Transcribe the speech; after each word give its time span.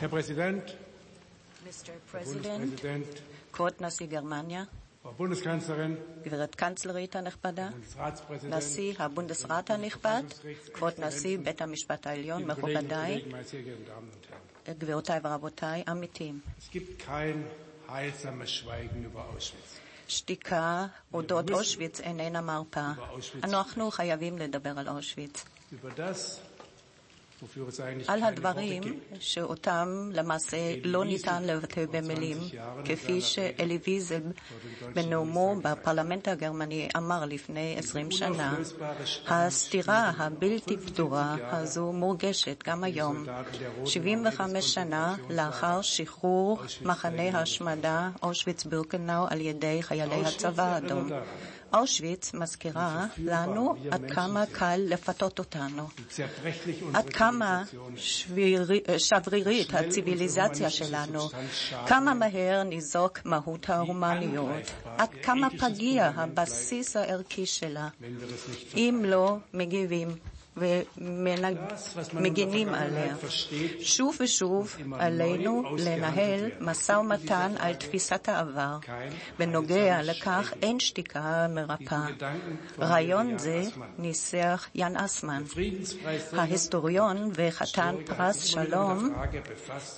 Herr 0.00 0.08
Präsident, 0.08 0.64
Mr. 1.66 1.92
President, 2.12 3.20
כבוד 3.52 3.72
נשיא 3.80 4.06
גרמניה, 4.06 4.64
Frau 5.04 5.08
Bundeskanzlerin, 5.20 6.22
גברת 6.24 6.54
קנצלרית 6.54 7.16
הנכבדה, 7.16 7.68
נשיא 8.42 8.94
הבונדסראט 8.98 9.70
הנכבד, 9.70 10.22
כבוד 10.72 10.92
נשיא 10.98 11.38
בית 11.38 11.62
המשפט 11.62 12.06
העליון, 12.06 12.44
מכובדיי. 12.44 13.22
גבירותיי 14.78 15.20
ורבותיי, 15.22 15.82
עמיתים. 15.88 16.40
Es 16.58 16.70
gibt 16.72 17.02
kein 17.06 17.44
heilsames 17.88 18.50
Schweigen 18.50 19.04
über 19.04 19.20
Auschwitz. 19.20 19.80
שתיקה 20.08 20.86
אודות 21.14 21.50
אושוויץ 21.50 22.00
איננה 22.00 22.40
מרפאה. 22.40 22.92
אנחנו 23.44 23.90
חייבים 23.90 24.38
לדבר 24.38 24.78
על 24.78 24.88
אושוויץ. 24.88 25.44
על 28.08 28.22
הדברים. 28.22 28.82
שאותם 29.20 30.10
למעשה 30.12 30.56
לא 30.84 31.04
ניתן 31.04 31.42
לבטא 31.44 31.84
במילים, 31.90 32.38
כפי 32.84 33.20
שאלי 33.20 33.78
ויזל 33.86 34.22
בנאומו 34.94 35.56
בפרלמנט 35.62 36.28
הגרמני 36.28 36.88
אמר 36.96 37.24
לפני 37.24 37.74
עשרים 37.78 38.10
שנה, 38.10 38.54
הסתירה 39.26 40.12
הבלתי 40.16 40.76
פתורה 40.76 41.36
הזו 41.42 41.92
מורגשת 41.92 42.62
גם 42.66 42.84
היום, 42.84 43.24
75 43.86 44.74
שנה 44.74 45.16
לאחר 45.30 45.82
שחרור 45.82 46.58
מחנה 46.82 47.38
ההשמדה 47.38 48.10
אושוויץ-בירקנאו 48.22 49.26
על 49.30 49.40
ידי 49.40 49.82
חיילי 49.82 50.24
הצבא 50.24 50.62
האדום. 50.62 51.10
אושוויץ 51.74 52.34
מזכירה 52.34 53.06
לנו 53.18 53.74
עד 53.90 54.10
כמה 54.10 54.44
קל 54.52 54.80
לפתות 54.86 55.38
אותנו. 55.38 55.88
עד 56.94 57.08
כמה. 57.10 57.62
שבירי- 57.96 58.80
שברירית 58.98 59.74
הציוויליזציה 59.74 60.70
שלנו, 60.70 61.28
כמה 61.86 62.14
מהר 62.14 62.62
ניזוק 62.62 63.18
מהות 63.24 63.70
ההומניות, 63.70 64.48
עד 64.84 65.08
כמה 65.22 65.48
פגיע 65.50 66.10
הבסיס 66.14 66.96
הערכי 66.96 67.46
שלה, 67.46 67.88
אם 68.76 69.02
לא 69.06 69.36
מגיבים 69.54 70.08
ומגינים 70.56 72.74
עליה. 72.74 73.14
שוב 73.80 74.16
ושוב 74.20 74.76
עלינו 74.98 75.62
לנהל 75.78 76.50
משא 76.60 76.92
ומתן 76.92 77.52
על 77.58 77.74
תפיסת 77.74 78.28
העבר. 78.28 78.78
בנוגע 79.38 80.02
לכך 80.02 80.52
אין 80.62 80.80
שתיקה 80.80 81.46
מרפאה. 81.50 82.06
רעיון 82.78 83.38
זה 83.38 83.62
ניסח 83.98 84.68
יאן 84.74 84.96
אסמן. 84.96 85.42
ההיסטוריון 86.32 87.30
וחתן 87.34 87.94
פרס 88.06 88.44
שלום 88.44 89.14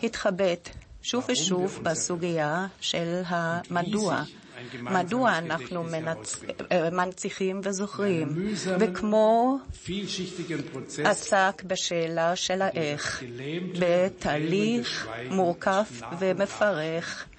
התחבט 0.03 0.69
שוב 1.03 1.25
ושוב 1.29 1.79
בסוגיה 1.83 2.67
של 2.81 3.23
המדוע. 3.27 4.23
מדוע 4.83 5.39
אנחנו 5.39 5.85
מנצ... 5.85 6.43
אה, 6.73 6.91
מנציחים 6.91 7.61
וזוכרים, 7.65 8.29
וכמו 8.81 9.59
עסק 11.05 11.63
בשאלה 11.67 12.37
של 12.37 12.63
האיך, 12.63 13.23
בתהליך 13.81 15.09
מורכב 15.31 15.85
ומפרך, 16.19 17.25
אה, 17.27 17.32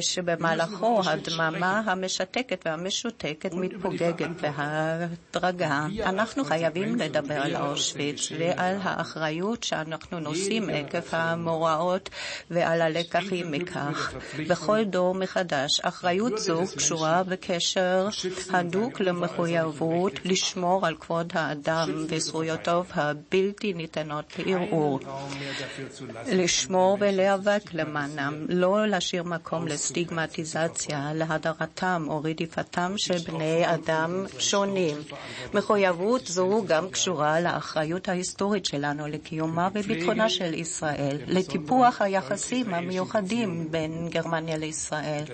שבמהלכו 0.00 1.00
הדממה 1.06 1.82
המשתקת 1.86 2.62
והמשותקת 2.66 3.54
מתפוגגת 3.54 4.28
בהדרגה. 4.40 5.86
אנחנו 6.04 6.44
חייבים 6.44 6.96
לדבר 6.96 7.34
על 7.34 7.56
אושוויץ 7.56 8.32
ועל 8.38 8.76
האחריות 8.82 9.62
שאנחנו 9.64 10.20
נושאים 10.20 10.70
עקב 10.70 10.98
המאורעות 11.12 12.10
ועל 12.50 12.82
הלקחים 12.82 13.50
מכך. 13.50 14.12
בכל 14.48 14.84
דור 14.84 15.14
מחדש, 15.14 15.80
אחריות 15.82 16.38
זו 16.38 16.62
קשורה 16.76 17.22
בקשר 17.22 18.08
הדוק 18.50 19.00
למחויבות 19.00 20.12
לשמור 20.24 20.86
על 20.86 20.96
כבוד 20.96 21.32
האדם 21.34 21.88
וזכויותיו 22.08 22.84
הבלתי 22.94 23.72
ניתנות 23.72 24.32
לערעור. 24.38 25.00
לשמור 26.26 26.96
ולהיאבק 27.00 27.62
למענם, 27.72 28.46
לא 28.48 28.86
להשאיר 28.86 29.22
מקום 29.22 29.66
לסטיגמטיזציה, 29.72 31.12
להדרתם 31.14 32.06
או 32.08 32.20
רדיפתם 32.24 32.92
של 32.96 33.18
בני 33.18 33.74
אדם 33.74 34.26
שונים. 34.38 34.96
מחויבות 35.54 36.26
זו 36.26 36.64
גם 36.66 36.90
קשורה 36.90 37.40
לאחריות 37.40 38.08
ההיסטורית 38.08 38.64
שלנו 38.66 39.06
לקיומה 39.06 39.68
וביטחונה 39.74 40.28
של 40.28 40.54
ישראל, 40.54 41.18
לטיפוח 41.26 42.02
היחסים 42.02 42.74
המיוחדים 42.74 43.68
בין 43.70 44.08
גרמניה 44.10 44.56
לישראל, 44.56 45.24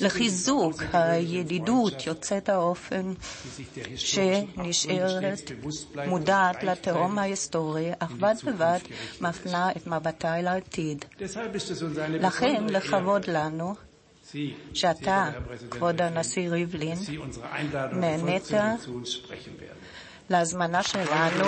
לחיזוק 0.00 0.82
הידידות 0.92 2.06
יוצאת 2.06 2.48
האופן 2.48 3.12
שנשארת 3.96 5.50
מודעת 6.06 6.62
לתהום 6.62 7.18
ההיסטורי, 7.18 7.90
אך 7.98 8.10
בד 8.12 8.34
בבד 8.44 8.78
מפנה 9.20 9.70
את 9.70 9.86
מבטה 9.86 10.38
אל 10.38 10.46
העתיד. 10.46 11.04
לכן 12.20 12.64
לכבוד 12.68 13.26
לנו 13.28 13.74
שאתה, 14.74 15.30
כבוד 15.70 16.02
הנשיא 16.02 16.50
ריבלין, 16.50 16.98
werden. 16.98 18.00
להזמנה 20.30 20.82
שלנו 20.82 21.44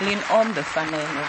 לנאום 0.00 0.52
בפנינו. 0.52 1.20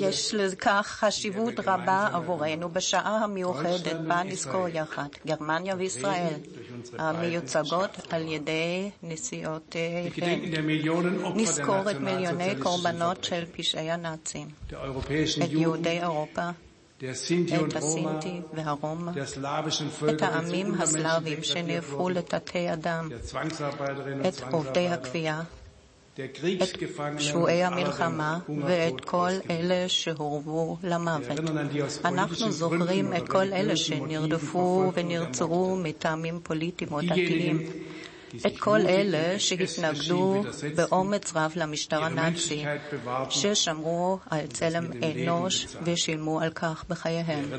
יש 0.00 0.34
לכך 0.34 0.86
חשיבות 1.00 1.54
רבה 1.66 2.08
עבורנו 2.12 2.68
בשעה 2.68 3.18
המיוחדת 3.24 4.00
בה 4.08 4.22
נזכור 4.22 4.68
יחד, 4.68 5.08
גרמניה 5.26 5.74
וישראל, 5.78 6.34
המיוצגות 6.98 7.90
על 8.10 8.28
ידי 8.28 8.90
נשיאותיהן. 9.02 10.08
Der 10.52 11.32
נזכור 11.34 11.90
את 11.90 12.00
מיליוני 12.00 12.54
קורבנות 12.62 13.24
של 13.24 13.44
פשעי 13.56 13.90
הנאצים, 13.90 14.48
את 14.68 14.72
Juden, 14.72 15.44
יהודי 15.48 16.00
אירופה, 16.00 16.50
את 16.98 17.76
הסינטי 17.76 18.40
והרומא, 18.54 19.12
את 20.10 20.22
העמים 20.22 20.74
degradiert 20.74 21.42
שנהפכו 21.44 22.08
wurden, 22.08 22.12
לתתי 22.12 22.72
אדם, 22.72 23.08
der 23.10 23.28
Zwangsarbeiterinnen 23.30 24.24
und 24.24 24.28
את 24.28 24.52
עובדי 24.52 24.88
הכפייה, 24.88 25.42
את 26.24 26.38
aller 26.42 27.64
המלחמה 27.64 28.38
ואת 28.66 29.00
כל. 29.04 29.30
אלה 29.50 29.88
שהורבו 29.88 30.76
למוות. 30.82 31.38
אנחנו 32.04 32.52
זוכרים 32.52 33.12
את 33.16 33.28
כל 33.28 33.52
אלה 33.52 33.76
שנרדפו 33.76 34.92
ונרצחו 34.94 35.76
ermordet. 35.76 35.88
מטעמים 35.88 36.40
פוליטיים 36.42 36.92
או 36.92 37.00
דתיים. 37.00 37.58
את 38.46 38.58
כל 38.58 38.80
אלה 38.80 39.38
שהתנגדו 39.38 40.42
באומץ 40.76 41.32
רב 41.36 41.52
למשטר 41.56 42.04
הנאצי, 42.04 42.64
ששמרו 43.30 44.18
על 44.30 44.46
צלם 44.46 44.84
אנוש. 45.02 45.66
ושילמו 45.82 46.40
על 46.40 46.50
כך 46.50 46.84
בחייהם. 46.88 47.50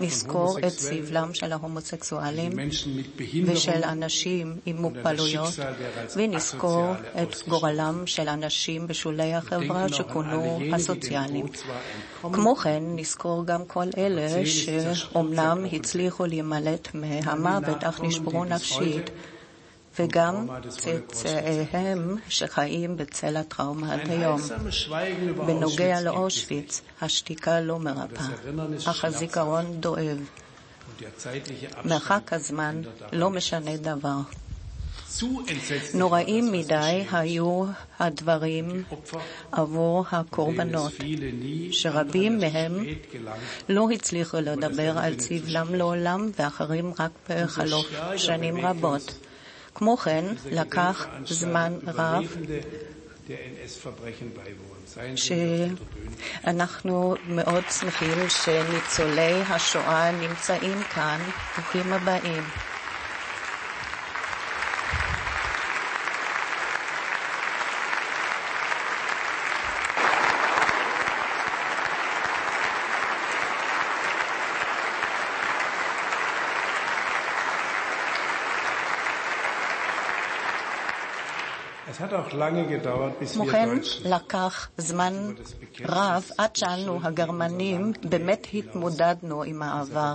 נזכור 0.00 0.58
את 0.58 0.68
סבלם 0.68 1.34
של 1.34 1.52
ההומוסקסואלים 1.52 2.52
ושל 3.46 3.84
אנשים 3.84 4.56
עם 4.66 4.76
מוגבלויות, 4.76 5.54
ונזכור 6.16 6.92
את 7.22 7.48
גורלם 7.48 8.06
של 8.06 8.28
אנשים 8.28 8.86
בשולי 8.86 9.34
החברה 9.34 9.88
שכונו 9.88 10.58
הסוציאליים. 10.74 11.46
כמו 12.32 12.56
כן, 12.56 12.82
נזכור 12.82 13.46
גם 13.46 13.64
כל 13.64 13.86
אלה 13.98 14.46
שאומנם 14.46 15.64
הצליחו 15.72 16.26
להימלט 16.26 16.88
מהמוות 16.94 17.84
אך 17.84 18.00
נשברו 18.00 18.44
נפשית, 18.44 19.10
וגם 19.98 20.46
צאצאיהם 20.68 22.16
שחיים 22.28 22.96
בצל 22.96 23.36
הטראומה 23.36 23.94
עד 23.94 24.10
היום. 24.10 24.40
בנוגע 25.46 26.00
לאושוויץ, 26.00 26.80
השתיקה 27.02 27.60
לא 27.60 27.78
מרפאה, 27.78 28.26
אך 28.86 29.04
הזיכרון 29.04 29.80
דואב. 29.80 30.18
מרחק 31.84 32.32
הזמן 32.32 32.82
לא 33.12 33.30
משנה 33.30 33.76
דבר. 33.76 34.16
נוראים 35.94 36.52
מדי 36.52 37.04
היו 37.12 37.64
הדברים 37.98 38.84
עבור 39.52 40.04
הקורבנות, 40.10 40.92
שרבים 41.70 42.38
מהם 42.38 42.84
לא 43.68 43.90
הצליחו 43.90 44.36
לדבר 44.40 44.98
על 44.98 45.20
סבלם 45.20 45.74
לעולם 45.74 46.30
ואחרים 46.38 46.92
רק 46.98 47.10
בחלוף 47.28 47.86
שנים 48.16 48.66
רבות. 48.66 49.25
כמו 49.78 49.96
כן, 49.96 50.24
לקח 50.50 51.06
זמן 51.26 51.72
רב 51.86 52.36
שאנחנו 56.44 57.14
מאוד 57.26 57.62
שמחים 57.70 58.18
שניצולי 58.28 59.42
השואה 59.48 60.10
נמצאים 60.10 60.82
כאן. 60.94 61.20
ברוכים 61.54 61.92
הבאים. 61.92 62.42
כמו 83.34 83.46
כן, 83.46 83.68
לקח 84.04 84.68
זמן 84.78 85.12
רב 85.84 86.30
עד 86.38 86.56
שאנו 86.56 87.00
הגרמנים 87.02 87.92
באמת 88.02 88.46
התמודדנו 88.54 89.42
עם 89.42 89.62
העבר, 89.62 90.14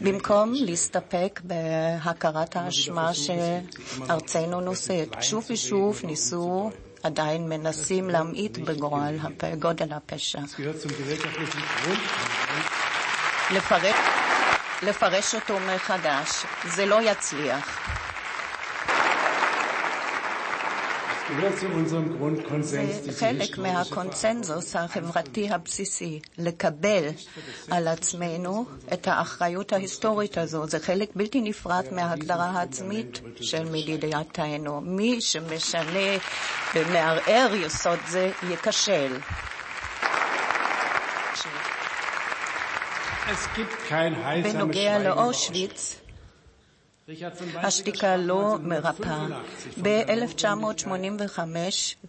במקום 0.00 0.52
להסתפק 0.54 1.40
בהכרת 1.44 2.56
האשמה 2.56 3.10
שארצנו 3.14 4.60
נושאת. 4.60 5.08
שוב 5.20 5.46
ושוב 5.50 6.00
ניסו, 6.04 6.70
עדיין 7.02 7.48
מנסים 7.48 8.10
להמעיט 8.10 8.58
בגורל 8.58 9.16
גודל 9.58 9.92
הפשע. 9.92 10.38
לפרק, 13.50 13.96
לפרש 14.82 15.34
אותו 15.34 15.56
מחדש, 15.74 16.44
זה 16.64 16.86
לא 16.86 17.10
יצליח. 17.10 17.93
זה 22.60 23.12
חלק 23.18 23.58
מהקונצנזוס 23.58 24.76
החברתי 24.76 25.50
הבסיסי, 25.50 26.20
לקבל 26.38 27.08
על 27.70 27.88
עצמנו 27.88 28.64
את 28.92 29.08
האחריות 29.08 29.72
ההיסטורית 29.72 30.38
הזו. 30.38 30.66
זה 30.66 30.78
חלק 30.80 31.10
בלתי 31.16 31.40
נפרד 31.40 31.84
מההגדרה 31.92 32.50
העצמית 32.50 33.20
של 33.40 33.64
מדינתנו. 33.64 34.80
מי 34.80 35.20
שמשנה 35.20 36.18
ומערער 36.74 37.54
יסוד 37.54 37.98
זה 38.08 38.30
ייכשל. 38.50 39.16
בנוגע 44.42 44.98
לאושוויץ, 44.98 46.03
השתיקה 47.54 48.16
לא 48.16 48.56
מרפאה. 48.62 49.26
1985 49.86 50.04
von 50.84 50.88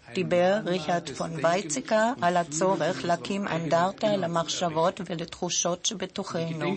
ב-1985 0.09 0.13
דיבר 0.13 0.59
ריכרד 0.65 1.09
פון 1.17 1.31
וייציקה 1.43 2.13
על 2.21 2.37
הצורך 2.37 3.05
להקים 3.05 3.47
אנדרטה 3.47 4.15
למחשבות 4.15 5.01
ולתחושות 5.09 5.85
שבתוכנו. 5.85 6.75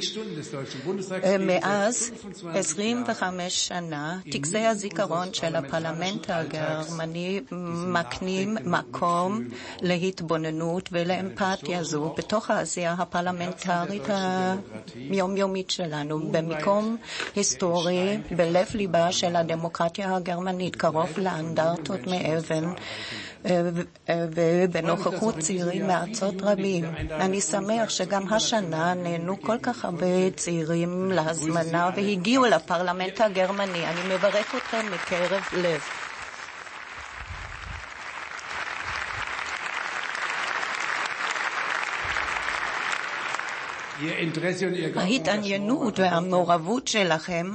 מאז 1.40 2.10
seit 2.12 2.16
25 2.52 2.52
Jahren 2.52 2.54
25 2.54 3.68
שנה, 3.68 4.18
טקסי 4.32 4.58
הזיכרון 4.58 5.34
של 5.34 5.56
הפרלמנט 5.56 6.30
הגרמני 6.30 7.40
מקנים 7.86 8.56
מקום 8.64 9.44
להתבוננות 9.82 10.88
ולאמפתיה 10.92 11.82
זו 11.84 12.14
בתוך 12.18 12.50
העשייה 12.50 12.92
הפרלמנטרית 12.92 14.04
היומיומית 14.94 15.70
שלנו, 15.70 16.32
במקום 16.32 16.96
היסטורי 17.36 18.07
בלב 18.36 18.66
ליבה 18.74 19.12
של 19.12 19.36
הדמוקרטיה 19.36 20.16
הגרמנית, 20.16 20.76
קרוב 20.76 21.18
לאנדרטות 21.18 22.00
מאבן. 22.06 22.72
ובנוכחות 24.10 25.38
צעירים 25.38 25.86
מארצות 25.86 26.34
רבים. 26.42 26.84
אני 27.10 27.40
שמח 27.40 27.90
שגם 27.90 28.32
השנה 28.32 28.94
נהנו 28.94 29.42
כל 29.42 29.58
כך 29.62 29.84
הרבה 29.84 30.30
צעירים 30.36 31.10
להזמנה 31.12 31.90
והגיעו 31.96 32.44
לפרלמנט 32.44 33.20
הגרמני. 33.20 33.86
אני 33.86 34.14
מברך 34.14 34.54
אתכם 34.54 34.86
מקרב 34.92 35.42
לב. 35.52 35.80
ההתעניינות 44.96 45.98
והמעורבות 45.98 46.88
שלכם 46.88 47.46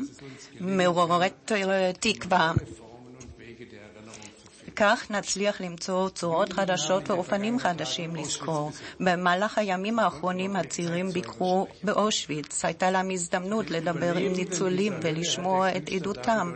מעוררת 0.59 1.51
תקווה. 1.99 2.53
כך 4.75 5.11
נצליח 5.11 5.61
למצוא 5.61 6.09
צורות 6.09 6.53
חדשות 6.53 7.09
ואופנים 7.09 7.59
חדשים 7.59 8.15
לזכור. 8.15 8.71
במהלך 8.99 9.57
הימים 9.57 9.99
האחרונים 9.99 10.55
הצעירים 10.55 11.09
ביקרו 11.09 11.67
באושוויץ. 11.83 12.65
הייתה 12.65 12.91
להם 12.91 13.09
הזדמנות 13.09 13.71
לדבר 13.71 14.17
עם 14.17 14.33
ניצולים 14.33 14.93
ולשמוע 15.01 15.77
את 15.77 15.89
עדותם. 15.89 16.53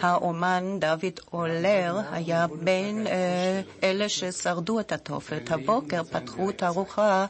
האומן 0.00 0.78
דוד 0.78 1.20
אולר 1.32 1.96
היה 2.12 2.46
בין 2.62 3.06
אה, 3.06 3.60
אלה 3.82 4.08
ששרדו 4.08 4.80
את 4.80 4.92
התופת. 4.92 5.50
הבוקר 5.50 6.02
פתחו 6.04 6.52
תערוכה 6.52 7.26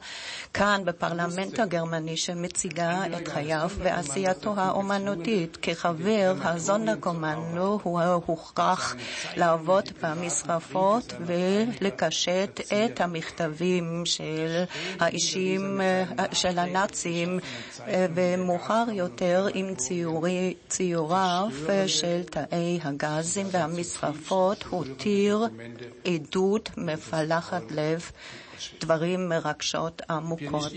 כאן 0.55 0.83
בפרלמנט 0.85 1.61
הגרמני 1.61 2.17
שמציגה 2.17 3.07
את 3.07 3.29
חייו 3.29 3.71
ועשייתו 3.79 4.55
האומנותית. 4.57 5.59
כחבר 5.63 6.35
הזונדרקומנדו 6.43 7.81
הוא 7.83 8.01
הוכרח 8.27 8.97
לעבוד 9.37 9.89
במשרפות 10.29 11.13
ולקשט 11.27 12.61
את 12.61 13.01
המכתבים 13.01 14.03
של 14.07 14.65
האישים 15.01 15.81
של 16.33 16.59
הנאצים 16.59 17.39
ומאוחר 17.89 18.85
יותר 18.93 19.47
עם 19.55 19.75
ציורי, 19.75 20.55
ציוריו 20.69 21.49
של 21.87 22.23
תאי 22.25 22.81
הגזים 22.83 23.47
והמשרפות 23.51 24.63
הותיר 24.63 25.47
עדות 26.05 26.71
מפלחת 26.77 27.63
לב 27.71 28.11
דברים 28.81 29.29
מרגשות 29.29 30.03
עמוקות. 30.11 30.73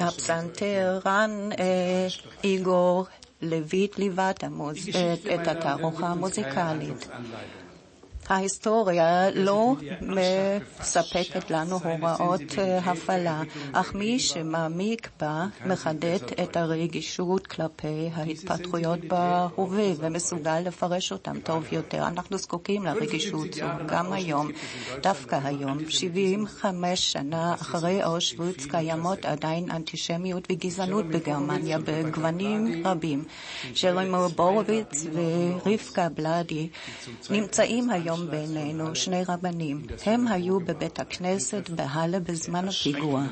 הפסנתרן 0.00 1.48
איגור 2.44 3.06
לויט 3.42 3.98
ליווה 3.98 4.30
את 4.30 5.48
התערוכה 5.48 6.06
המוזיקלית. 6.06 7.08
ההיסטוריה 8.28 9.30
לא 9.30 9.76
מספקת 10.00 11.50
לנו 11.50 11.78
הוראות 11.84 12.42
הפעלה, 12.84 13.42
אך 13.72 13.94
מי 13.94 14.18
שמעמיק 14.18 15.08
בה 15.20 15.46
מחדד 15.66 16.18
את 16.42 16.56
הרגישות 16.56 17.46
כלפי 17.46 18.10
ההתפתחויות 18.14 18.98
בהווה 19.00 19.92
ומסוגל 19.96 20.60
לפרש 20.60 21.12
אותם 21.12 21.40
טוב 21.40 21.64
יותר. 21.72 22.06
אנחנו 22.06 22.38
זקוקים 22.38 22.84
לרגישות 22.84 23.52
זו 23.54 23.66
גם 23.86 24.12
היום. 24.12 24.50
דווקא 25.02 25.38
היום, 25.44 25.78
75 25.90 27.12
שנה 27.12 27.54
אחרי 27.54 28.04
אושוויץ, 28.04 28.66
קיימות 28.66 29.24
עדיין 29.24 29.70
אנטישמיות 29.70 30.48
וגזענות 30.52 31.06
בגרמניה 31.06 31.78
בגוונים 31.78 32.86
רבים. 32.86 33.24
ג'רמי 33.82 34.08
בורוביץ 34.36 35.06
ורבקה 35.12 36.08
בלאדי 36.08 36.68
נמצאים 37.30 37.90
היום 37.90 38.15
היום 38.16 38.30
בינינו 38.30 38.94
שני 38.94 39.22
רבנים. 39.28 39.82
הם 40.06 40.28
היו 40.28 40.60
בבית 40.60 41.00
הכנסת 41.00 41.70
בהלה 41.70 42.20
בזמן 42.20 42.68
הפיגוע. 42.68 43.22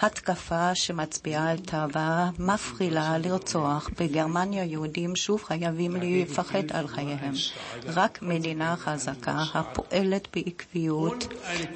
התקפה 0.00 0.74
שמצביעה 0.74 1.50
על 1.50 1.58
תאווה 1.58 2.30
מפחילה 2.38 3.18
לרצוח. 3.18 3.90
בגרמניה 4.00 4.64
יהודים 4.64 5.16
שוב 5.16 5.42
חייבים 5.44 5.96
לפחד 5.96 6.72
על 6.72 6.88
חייהם. 6.88 7.32
רק 7.86 8.18
מדינה 8.22 8.76
חזקה 8.76 9.44
הפועלת 9.54 10.28
בעקביות 10.34 11.28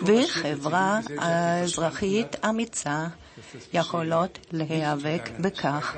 וחברה 0.03 1.01
אזרחית 1.19 2.37
אמיצה 2.45 3.07
יכולות 3.73 4.39
להיאבק 4.53 5.31
בכך. 5.41 5.97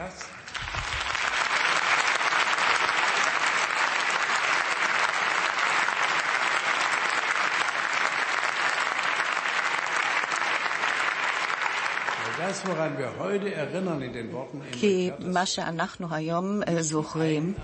כי 14.73 15.11
מה 15.19 15.47
שאנחנו 15.47 16.07
היום 16.11 16.61
זוכרים 16.81 17.55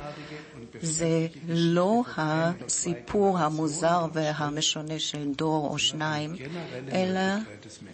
זה 0.83 1.27
לא 1.49 2.03
הסיפור 2.17 3.39
המוזר 3.39 4.07
והמשונה 4.13 4.99
של 4.99 5.33
דור 5.37 5.69
או 5.71 5.79
שניים, 5.79 6.37
אלא 6.93 7.21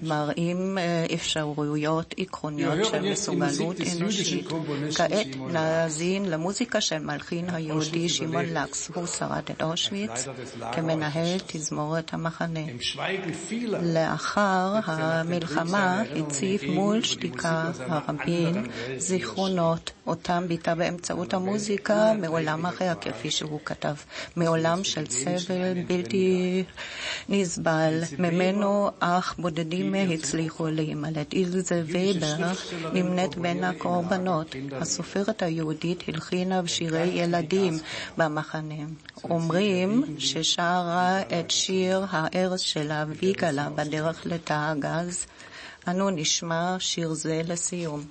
מראים 0.03 0.79
אפשרויות 1.15 2.15
עקרוניות 2.19 2.85
של 2.85 3.11
מסוגלות 3.13 3.77
אנושית. 3.81 4.49
כעת 4.97 5.27
נאזין 5.53 6.31
למוזיקה 6.31 6.81
של 6.81 6.99
מלחין 6.99 7.51
היהודי 7.51 8.09
שמעון 8.09 8.45
לקס. 8.45 8.91
הוא 8.95 9.07
שרד 9.07 9.43
את 9.51 9.63
אושוויץ 9.63 10.29
כמנהל 10.73 11.39
תזמורת 11.47 12.15
המחנה. 12.15 12.61
לאחר 13.83 14.81
המלחמה 14.85 16.03
הציף 16.17 16.63
מול 16.69 17.03
שתיקה 17.03 17.71
הרבים 17.79 18.67
זיכרונות, 18.97 19.91
אותם 20.07 20.45
ביטא 20.49 20.75
באמצעות 20.75 21.35
המוזיקה 21.35 22.13
מעולם 22.21 22.67
אחר, 22.75 22.93
כפי 23.01 23.31
שהוא 23.31 23.61
כתב, 23.65 23.95
מעולם 24.37 24.85
של 24.85 25.07
סבל 25.07 25.75
בלתי 25.87 26.65
נסבל, 27.29 28.01
ממנו 28.19 28.91
אך 29.01 29.35
בודדים 29.39 29.95
הצליחו 29.95 30.67
להימלט. 30.67 31.33
אילזה 31.33 31.83
וייבר 31.87 32.53
נמנית 32.93 33.37
בין 33.37 33.65
הקורבנות. 33.65 34.55
הסופרת 34.73 35.43
היהודית 35.43 36.05
הלחינה 36.09 36.61
שירי 36.67 37.07
ילדים 37.07 37.79
במחנה. 38.17 38.85
אומרים 39.25 40.17
ששרה 40.19 41.21
את 41.21 41.51
שיר 41.51 42.07
הארץ 42.11 42.61
שלה 42.61 43.05
ויגאלה 43.09 43.69
בדרך 43.71 44.27
לתא 44.27 44.71
הגז. 44.71 45.27
אנו 45.89 46.11
נשמע 46.11 46.77
שיר 46.79 47.13
זה 47.13 47.43
לסיום. 47.45 48.05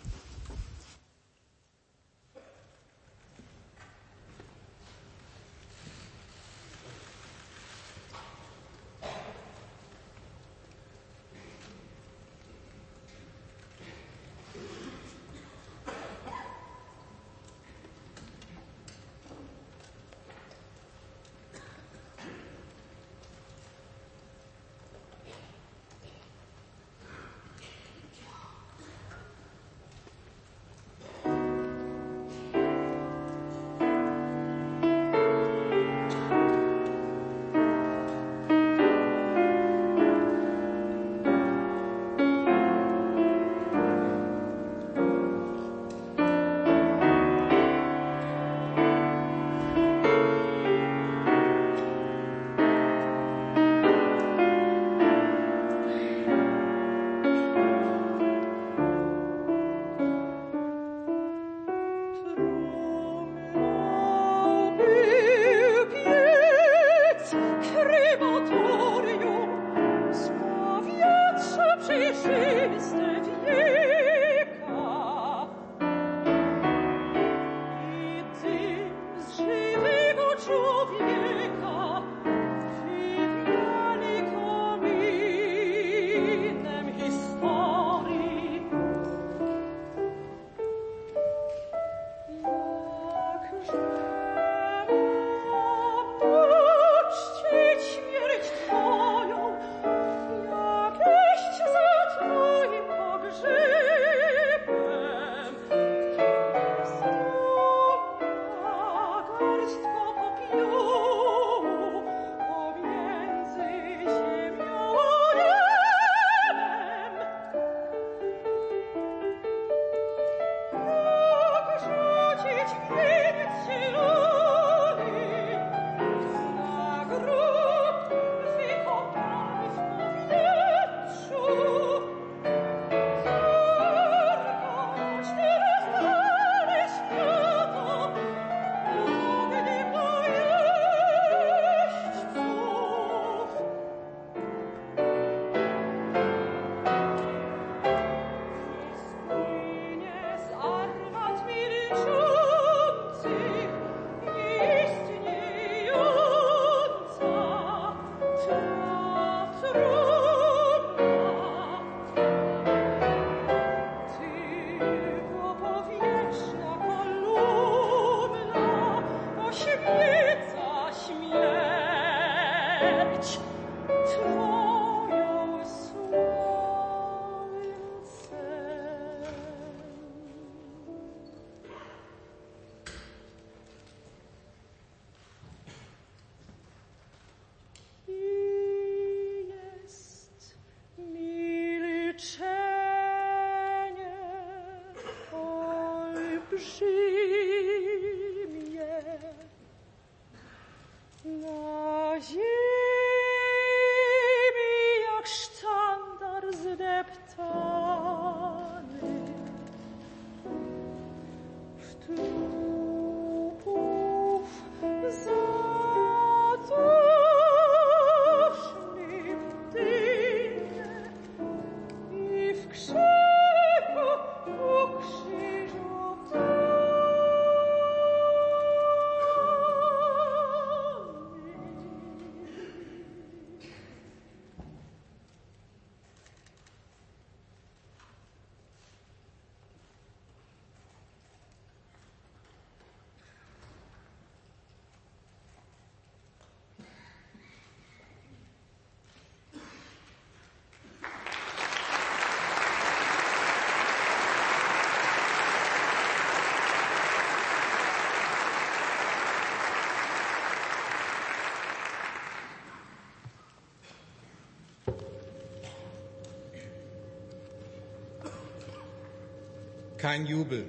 Kein 270.04 270.26
Jubel, 270.28 270.64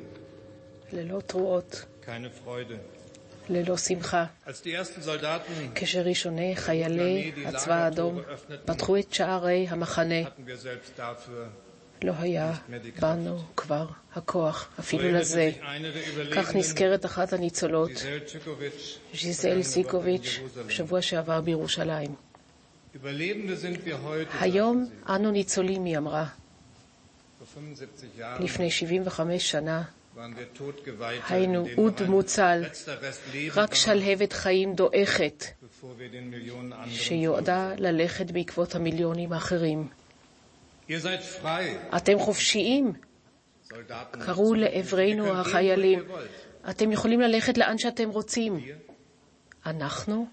ללא 0.92 1.20
תרועות, 1.20 1.84
keine 2.06 2.46
Freude. 2.46 2.74
ללא 3.48 3.76
שמחה. 3.76 4.26
Als 4.46 4.62
die 4.64 4.74
ersten 4.74 5.02
Soldaten 5.02 5.74
כשראשוני 5.74 6.56
חיילי 6.56 7.32
הצבא 7.46 7.74
האדום 7.74 8.20
פתחו 8.64 8.96
את 8.98 9.12
שערי 9.14 9.66
המחנה, 9.68 10.14
לא 12.02 12.12
היה 12.18 12.52
בנו 13.00 13.38
כבר 13.56 13.86
הכוח, 14.14 14.68
אפילו 14.80 15.12
לזה. 15.12 15.50
כך 16.34 16.54
נזכרת 16.56 17.04
אחת 17.04 17.32
הניצולות, 17.32 17.90
ז'יזל 19.14 19.62
סיקוביץ', 19.62 20.40
בשבוע 20.66 21.02
שעבר 21.02 21.40
בירושלים. 21.40 22.14
היום 24.40 24.90
אנו 25.08 25.30
ניצולים, 25.30 25.84
היא 25.84 25.98
אמרה. 25.98 26.26
Vor 27.44 27.60
75 27.62 28.18
Jahren 28.18 28.42
לפני 28.44 28.70
75 28.70 29.50
שנה 29.50 29.82
היינו 31.28 31.66
אוד 31.76 32.02
מוצל, 32.06 32.62
רק 33.54 33.74
שלהבת 33.74 34.32
חיים 34.32 34.74
דועכת, 34.74 35.44
שיועדה 36.88 37.72
ללכת 37.78 38.30
בעקבות 38.30 38.74
המיליונים 38.74 39.32
האחרים. 39.32 39.88
אתם 41.96 42.18
חופשיים. 42.18 42.92
קראו 44.10 44.54
לעברנו 44.54 45.40
החיילים. 45.40 46.04
אתם 46.70 46.92
יכולים 46.92 47.20
ללכת 47.20 47.58
לאן 47.58 47.78
שאתם 47.78 48.10
רוצים. 48.10 48.60
אנחנו, 49.66 50.26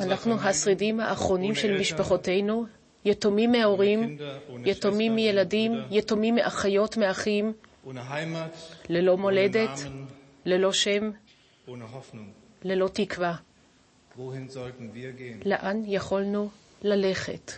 אנחנו 0.00 0.40
השרידים 0.40 1.00
האחרונים 1.00 1.54
של 1.54 1.78
משפחותינו, 1.80 2.66
יתומים 3.04 3.52
מההורים, 3.52 4.18
יתומים 4.64 5.14
מילדים, 5.14 5.72
יתומים 5.90 6.34
מאחיות, 6.34 6.96
מאחים, 6.96 7.52
ללא 8.88 9.16
מולדת, 9.16 9.70
ללא 10.44 10.72
שם, 10.72 11.10
ללא 12.64 12.88
תקווה. 12.92 13.36
לאן 15.44 15.82
יכולנו 15.86 16.50
ללכת? 16.82 17.52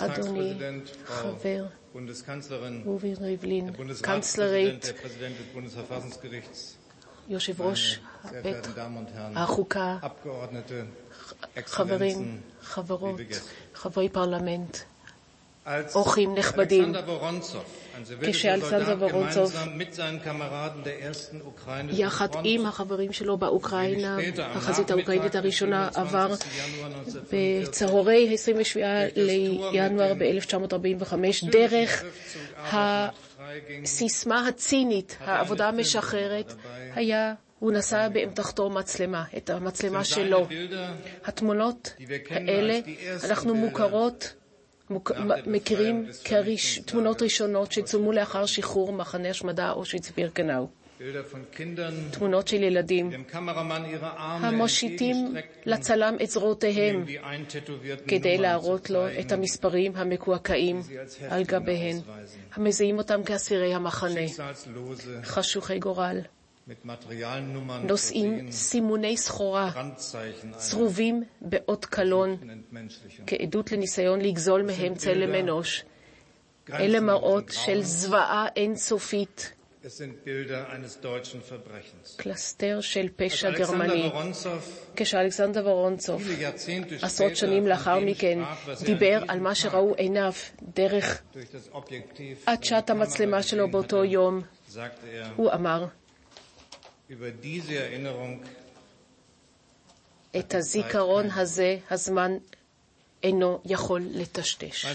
אדוני, 0.00 0.54
חבר 1.04 1.64
רובי 2.84 3.14
ריבלין, 3.14 3.70
קנצלרית 4.02 4.92
יושב 7.30 7.60
ראש 7.62 7.98
בית 8.42 8.66
החוקה, 9.34 9.96
חברים, 11.66 12.40
חברות, 12.62 13.20
חברי 13.74 14.08
פרלמנט, 14.08 14.76
אורחים 15.94 16.34
נכבדים, 16.34 16.92
כשאלסנדר 18.22 18.96
וורונצוב, 18.98 19.52
יחד 21.90 22.28
עם 22.44 22.66
החברים 22.66 23.12
שלו 23.12 23.36
באוקראינה, 23.36 24.16
החזית 24.38 24.90
האוקראינית 24.90 25.34
הראשונה 25.34 25.88
עבר 25.94 26.34
בצהרי 27.32 28.34
27 28.34 28.84
בינואר 29.72 30.12
1945, 30.22 31.44
דרך 31.44 32.04
ה... 32.74 33.29
הסיסמה 33.82 34.48
הצינית, 34.48 35.16
העבודה 35.20 35.68
המשחררת, 35.68 36.54
היה, 36.94 37.34
הוא 37.58 37.72
נשא 37.72 38.08
באמתחתו 38.12 38.70
מצלמה, 38.70 39.24
את 39.36 39.50
המצלמה 39.50 40.04
שלו. 40.04 40.46
התמונות 41.24 41.94
האלה, 42.30 42.78
אנחנו 43.24 43.54
מוכרות, 43.54 44.34
מוכ... 44.90 45.12
מכירים 45.46 46.06
כתמונות 46.84 47.22
ראשונות 47.22 47.72
שצולמו 47.72 48.12
לאחר 48.12 48.46
שחרור 48.46 48.92
מחנה 48.92 49.30
השמדה 49.30 49.70
אושוויץ-בירקנאו. 49.70 50.79
תמונות 52.10 52.48
של 52.48 52.62
ילדים. 52.62 53.10
המושיטים 54.14 55.34
לצלם 55.66 56.16
את 56.22 56.30
זרועותיהם 56.30 57.04
כדי 58.08 58.38
להראות 58.38 58.90
לו 58.90 59.00
את 59.20 59.32
המספרים 59.32 59.96
המקועקעים 59.96 60.82
על 61.28 61.44
גביהן, 61.44 61.96
המזהים 62.54 62.98
אותם 62.98 63.22
כאסירי 63.22 63.74
המחנה, 63.74 64.20
חשוכי 65.22 65.78
גורל, 65.78 66.20
נושאים 67.82 68.50
סימוני 68.52 69.16
סחורה 69.16 69.70
צרובים 70.56 71.22
באות 71.40 71.84
קלון. 71.84 72.36
כעדות 73.26 73.72
לניסיון 73.72 74.20
לגזול 74.20 74.62
מהם 74.62 74.94
צלם 74.94 75.34
אנוש. 75.34 75.84
אלה 76.72 77.00
מראות 77.00 77.44
של 77.50 77.82
זוועה 77.82 78.46
אינסופית, 78.56 79.52
Es 79.82 79.96
sind 79.96 80.24
Bilder 80.24 80.68
eines 80.68 81.00
deutschen 81.00 81.40
Verbrechens. 81.42 82.16
קלסתר 82.16 82.80
של 82.80 83.08
פשע 83.16 83.50
גרמני. 83.50 84.10
כשאלכסנדר 84.96 85.66
וורונצוב, 85.66 86.22
עשרות 87.02 87.36
שנים 87.36 87.66
לאחר 87.66 87.98
מכן, 88.00 88.38
er 88.42 88.84
דיבר 88.84 89.22
על 89.28 89.40
מה 89.40 89.54
שראו 89.54 89.94
עיניו 89.94 90.32
דרך 90.74 91.22
עדשת 92.46 92.90
המצלמה 92.90 93.42
שלו 93.42 93.70
באותו 93.70 94.04
יום. 94.04 94.40
sagte 94.68 94.74
er, 94.74 95.26
הוא 95.36 95.52
אמר, 95.52 95.86
über 97.10 97.30
diese 97.42 97.72
Erinnerung 97.72 98.46
את 100.38 100.54
הזיכרון 100.54 101.30
הזה, 101.30 101.76
הזמן 101.90 102.36
אינו 103.22 103.60
יכול 103.64 104.02
לטשטש. 104.10 104.86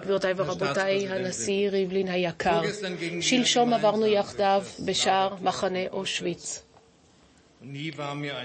גבירותיי 0.00 0.32
ורבותיי, 0.36 1.08
הנשיא 1.08 1.70
ריבלין 1.70 2.08
היקר, 2.08 2.60
שלשום 3.20 3.72
עברנו 3.74 4.06
יחדיו 4.06 4.62
בשער 4.84 5.34
מחנה 5.42 5.78
אושוויץ. 5.92 6.62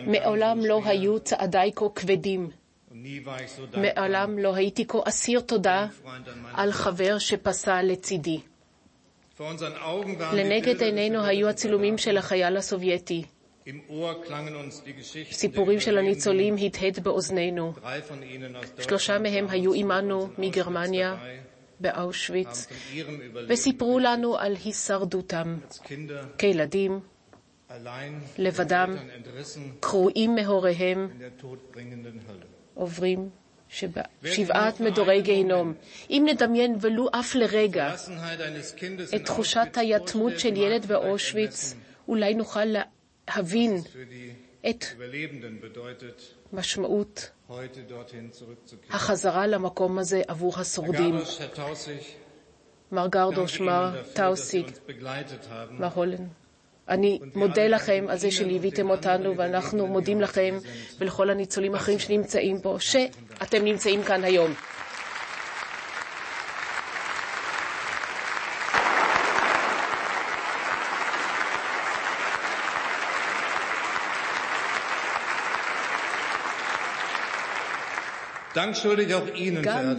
מעולם 0.06 0.60
לא 0.66 0.82
היו 0.86 1.20
צעדיי 1.20 1.72
כה 1.76 1.86
כבדים. 1.96 2.50
מעולם 3.78 4.40
לא 4.40 4.56
הייתי 4.56 4.86
כה 4.88 4.98
אסיר 5.06 5.40
תודה 5.40 5.88
על 6.54 6.72
חבר 6.72 7.18
שפסע 7.18 7.84
לצידי. 7.84 8.40
לנגד 10.34 10.82
עינינו 10.84 11.24
היו 11.24 11.50
הצילומים 11.50 11.98
של 11.98 12.18
החייל 12.18 12.58
הסובייטי. 12.58 13.24
סיפורים 15.32 15.80
של. 15.80 15.98
הניצולים 15.98 16.56
הדהד 16.56 17.00
באוזנינו. 17.00 17.74
שלושה 18.82 19.20
מהם 19.20 19.50
היו 19.50 19.74
עמנו 19.74 20.30
מגרמניה, 20.38 21.18
באושוויץ, 21.80 22.68
וסיפרו 23.48 24.00
לנו 24.00 24.38
על 24.38 24.56
הישרדותם 24.66 25.58
כילדים, 26.38 27.00
לבדם, 28.38 28.96
קרועים 29.80 30.36
מהוריהם, 30.36 31.10
עוברים 32.74 33.30
שבעת 34.24 34.80
מדורי 34.80 35.22
גיהינום. 35.22 35.74
אם 36.10 36.28
נדמיין 36.30 36.76
ולו 36.82 37.10
אף 37.12 37.36
לרגע 37.36 37.96
את 39.16 39.26
תחושת 39.26 39.68
היתמות 39.76 40.40
של 40.40 40.58
ילד 40.58 40.86
באושוויץ, 40.86 41.76
אולי 42.08 42.34
נוכל 42.34 42.66
להבין 43.36 43.82
את 44.70 44.86
משמעות 46.54 47.32
החזרה 48.90 49.48
למקום 49.48 50.00
הזה 50.00 50.22
עבור 50.28 50.60
השורדים. 50.60 51.16
מר 52.92 53.08
גרדוש, 53.08 53.60
מר 53.60 54.02
טאוסיג, 54.14 54.66
מר 55.72 55.88
הולן. 55.96 56.28
אני 56.90 57.20
מודה 57.36 57.68
לכם 57.68 58.06
על 58.10 58.18
זה 58.18 58.32
שליוויתם 58.32 58.90
אותנו, 58.90 59.38
ואנחנו 59.38 59.88
מודים 59.88 60.22
לכם 60.22 60.58
ולכל 61.00 61.30
הניצולים 61.30 61.74
האחרים 61.74 62.00
שנמצאים 62.00 62.62
פה, 62.62 62.78
שאתם 62.80 63.64
נמצאים 63.64 64.04
כאן 64.04 64.24
היום. 64.24 64.54
גם 78.56 78.72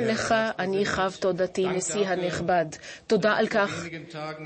לך 0.01 0.35
אני 0.59 0.87
חב 0.87 1.13
תודתי, 1.21 1.67
נשיא 1.67 2.07
הנכבד. 2.09 2.67
תודה 3.07 3.33
על 3.33 3.47
כך 3.47 3.85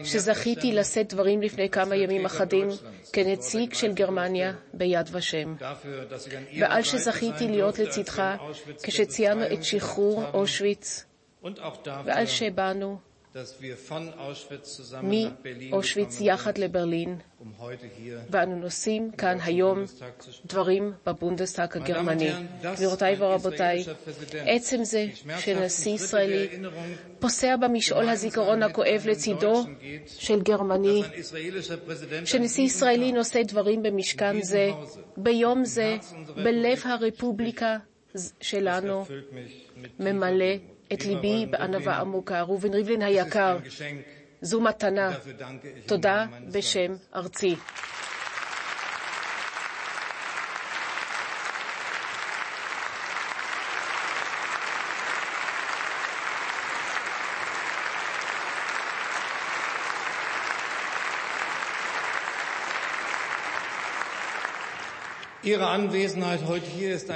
שזכיתי 0.05 0.73
לשאת 0.73 1.13
דברים 1.13 1.43
לפני 1.43 1.71
כמה 1.71 1.97
ימים 1.97 2.25
אחדים 2.25 2.69
כנציג 3.13 3.75
של 3.75 3.93
גרמניה 3.93 4.53
ביד 4.75 5.09
ושם, 5.13 5.55
ועל 6.61 6.83
שזכיתי 6.83 7.49
להיות 7.49 7.79
לצדך 7.79 8.23
כשציינו 8.83 9.43
את 9.53 9.65
שחרור 9.65 10.25
אושוויץ, 10.35 11.05
ועל 12.05 12.27
שבאנו 12.27 12.99
מאושוויץ 15.71 16.21
יחד 16.21 16.59
לברלין, 16.59 17.17
ואנו 18.31 18.57
נושאים 18.57 19.11
כאן 19.11 19.39
היום 19.45 19.85
דברים 20.47 20.93
בבונדסטאג 21.07 21.77
הגרמני. 21.77 22.31
גבירותיי 22.63 23.17
ורבותיי, 23.19 23.85
עצם 24.33 24.85
זה 24.85 25.07
שנשיא 25.39 25.93
ישראלי 25.93 26.49
פוסע 27.19 27.57
במשעול 27.57 28.09
הזיכרון 28.09 28.63
הכואב 28.63 29.03
לצידו 29.07 29.65
של 30.07 30.43
גרמני, 30.43 31.03
שנשיא 32.25 32.65
ישראלי 32.65 33.13
נושא 33.13 33.43
דברים 33.43 33.83
במשכן 33.83 34.43
זה, 34.43 34.71
ביום 35.17 35.65
זה, 35.65 35.97
בלב 36.37 36.83
הרפובליקה 36.85 37.77
שלנו, 38.41 39.05
ממלא 40.01 40.74
את 40.95 41.05
ליבי 41.05 41.47
בענווה 41.51 41.97
עמוקה. 42.01 42.43
ראובן 42.43 42.75
ריבלין 42.75 43.03
היקר, 43.03 43.59
זו 44.41 44.61
מתנה. 44.61 45.11
תודה 45.87 46.25
בשם 46.53 46.93
ארצי. 47.15 47.57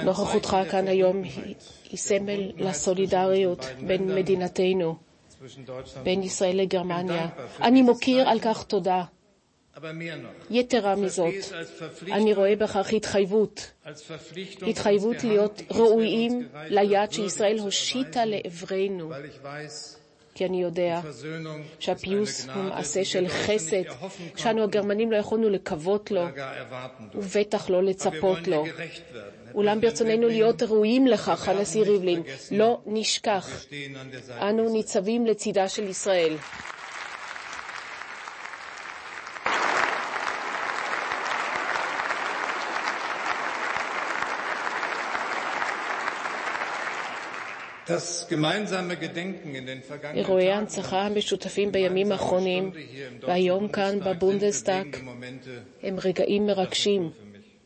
נוכחותך 0.03 0.57
כאן 0.71 0.87
היום 0.87 1.23
היא 1.89 1.97
סמל 1.97 2.51
לסולידריות 2.57 3.65
בין 3.87 4.15
מדינתנו, 4.15 4.95
בין 6.03 6.23
ישראל 6.23 6.57
לגרמניה. 6.61 7.27
אני 7.61 7.81
מוקיר 7.81 8.29
על 8.29 8.39
כך 8.39 8.63
תודה. 8.63 9.03
יתרה 10.49 10.95
מזאת, 10.95 11.33
אני 12.11 12.33
רואה 12.33 12.55
בכך 12.55 12.93
התחייבות, 12.93 13.71
התחייבות 14.67 15.23
להיות 15.23 15.61
ראויים 15.71 16.47
ליד 16.69 17.11
שישראל 17.11 17.59
הושיטה 17.59 18.25
לעברנו. 18.25 19.11
כי 20.39 20.45
אני 20.45 20.61
יודע 20.61 20.99
שהפיוס 21.79 22.47
הוא 22.55 22.63
מעשה 22.63 23.05
של 23.05 23.27
חסד, 23.27 23.81
שאנו 24.35 24.63
הגרמנים 24.63 25.11
לא 25.11 25.17
יכולנו 25.17 25.49
לקוות 25.49 26.11
לו, 26.11 26.21
ובטח 27.15 27.69
לא 27.69 27.83
לצפות 27.83 28.47
לו. 28.47 28.65
אולם 29.53 29.81
ברצוננו 29.81 30.27
להיות 30.27 30.63
ראויים 30.63 31.07
לכך, 31.07 31.47
הנשיא 31.47 31.81
ריבלין, 31.83 32.23
לא 32.51 32.81
נשכח. 32.85 33.65
אנו 34.41 34.69
ניצבים 34.73 35.25
לצידה 35.25 35.69
של 35.69 35.87
ישראל. 35.87 36.35
אירועי 50.13 50.51
ההנצחה 50.51 51.01
המשותפים 51.01 51.71
בימים 51.71 52.11
האחרונים 52.11 52.71
והיום 53.21 53.67
כאן 53.67 53.99
בבונדסטאג 53.99 54.97
הם 55.83 55.97
רגעים 56.05 56.45
מרגשים, 56.45 57.11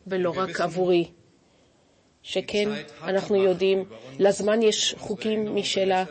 ולא 0.08 0.34
רק 0.38 0.62
עבורי. 0.62 1.08
שכן, 2.24 2.70
אנחנו 3.04 3.36
יודעים, 3.36 3.86
לזמן 4.20 4.62
יש 4.62 4.96
חוקים 4.98 5.56
משלה, 5.56 6.04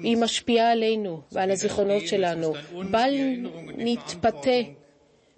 והיא 0.00 0.16
משפיעה 0.16 0.72
עלינו 0.72 1.20
ועל 1.32 1.50
הזיכרונות 1.50 2.06
שלנו. 2.06 2.54
בל 2.90 3.14
נתפתה 3.76 4.60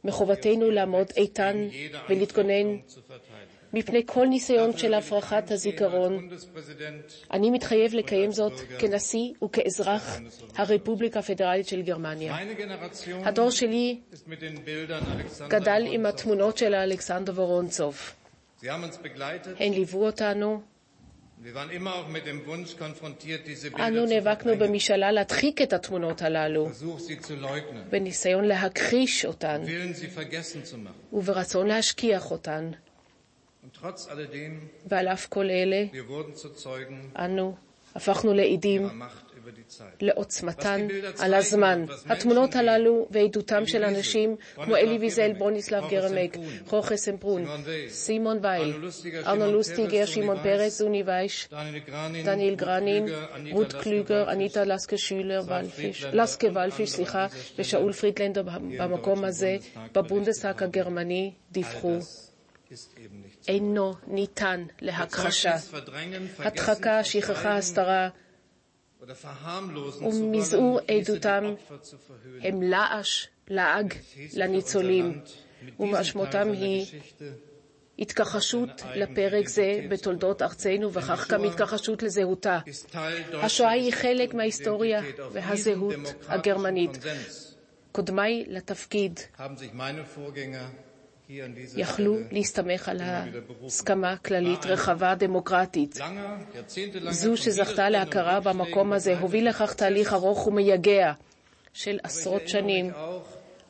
מחובתנו 0.05 0.71
לעמוד 0.71 1.07
איתן 1.17 1.69
ולהתגונן 2.09 2.77
מפני 3.77 4.03
כל 4.07 4.27
ניסיון 4.27 4.77
של 4.79 4.95
הפרחת 4.95 5.51
הזיכרון. 5.51 6.29
אני 7.33 7.51
מתחייב 7.51 7.95
לקיים 7.95 8.33
זאת 8.33 8.53
כנשיא 8.79 9.33
וכאזרח 9.45 10.21
הרפובליקה 10.57 11.19
הפדרלית 11.19 11.69
של 11.69 11.83
גרמניה. 11.83 12.37
הדור 13.25 13.51
שלי 13.51 14.01
גדל 15.49 15.83
עם 15.87 16.07
התמונות 16.07 16.59
של 16.59 16.75
אלכסנדר 16.75 17.33
וורונצוב. 17.33 17.99
הן 19.59 19.73
ליוו 19.73 20.07
אותנו. 20.07 20.61
אנו 23.79 24.07
נאבקנו 24.07 24.59
במשאלה 24.59 25.13
להדחיק 25.13 25.63
את 25.63 25.73
התמונות 25.73 26.23
הללו, 26.23 26.69
בניסיון 27.91 28.45
להכחיש 28.45 29.25
אותן 29.25 29.63
וברצון 31.13 31.67
להשכיח 31.67 32.31
אותן. 32.31 32.71
ועל 34.87 35.09
אף 35.09 35.27
כל 35.27 35.51
אלה, 35.51 35.85
אנו 37.19 37.55
הפכנו 37.95 38.35
לעדים 38.35 38.89
לעוצמתן 40.01 40.87
על 41.19 41.35
הזמן. 41.35 41.85
התמונות 42.07 42.57
הללו 42.57 43.07
ועדותם 43.11 43.67
של 43.67 43.85
אנשים 43.85 44.37
כמו 44.55 44.77
אלי 44.77 44.99
ויזל, 44.99 45.33
ברוניסלב 45.33 45.85
גרמק, 45.91 46.37
חורחה 46.67 46.97
סמפרון, 46.97 47.45
סימון 47.89 48.39
וייל, 48.43 48.75
ארנו 49.27 49.53
לוסטיגר, 49.53 50.07
שמעון 50.07 50.43
פרץ, 50.43 50.73
זוני 50.73 51.03
וייש, 51.07 51.49
דניאל 52.25 52.55
גרנין, 52.55 53.07
רות 53.53 53.73
קלוגר, 53.73 54.33
אניטה 54.33 54.65
לסקר 56.13 56.47
ולפיש, 56.55 56.91
סליחה, 56.91 57.27
ושאול 57.59 57.93
פרידלנדר 57.93 58.43
במקום 58.79 59.25
הזה, 59.25 59.57
בבונדסטאג 59.93 60.63
הגרמני, 60.63 61.33
דיווחו. 61.53 61.99
אינו 63.49 63.95
ניתן 64.07 64.65
להכחשה. 64.81 65.57
הדחקה, 66.39 67.05
שכחה, 67.05 67.57
הסתרה 67.57 68.09
ומזעור 70.03 70.81
עדותם 70.89 71.55
הם 72.43 72.63
לעש, 72.63 73.29
לעג 73.49 73.95
לניצולים, 74.35 75.21
ומשמעותם 75.81 76.53
היא 76.53 76.87
התכחשות 77.99 78.83
לפרק 78.95 79.49
זה 79.49 79.87
בתולדות 79.89 80.43
ארצנו, 80.43 80.93
וכך 80.93 81.31
גם 81.31 81.45
התכחשות 81.45 82.03
לזהותה. 82.03 82.59
השואה 83.33 83.71
היא 83.71 83.93
חלק 83.93 84.35
מההיסטוריה 84.35 85.03
והזהות 85.33 85.95
הגרמנית. 86.29 86.99
קודמיי 87.93 88.45
לתפקיד 88.49 89.21
יכלו 91.77 92.19
להסתמך 92.31 92.89
על 92.89 93.01
הסכמה 93.67 94.17
כללית 94.17 94.67
רחבה 94.67 95.15
דמוקרטית. 95.15 95.99
זו 97.11 97.37
שזכתה 97.37 97.91
להכרה 97.91 98.41
במקום 98.41 98.93
הזה 98.93 99.19
הוביל 99.19 99.49
לכך 99.49 99.75
תהליך 99.75 100.13
ארוך 100.13 100.47
ומייגע 100.47 101.13
של 101.73 101.99
עשרות 102.03 102.49
שנים, 102.49 102.91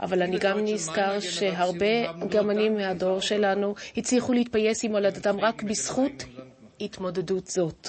אבל 0.01 0.23
אני 0.23 0.39
גם 0.39 0.59
נזכר 0.65 1.21
שהרבה 1.21 2.13
גרמנים 2.29 2.75
מהדור 2.77 3.21
שלנו 3.21 3.75
הצליחו 3.97 4.33
להתפייס 4.33 4.85
עם 4.85 4.91
מולדתם 4.91 5.41
רק 5.41 5.63
בזכות 5.63 6.25
התמודדות 6.81 7.47
זאת. 7.47 7.89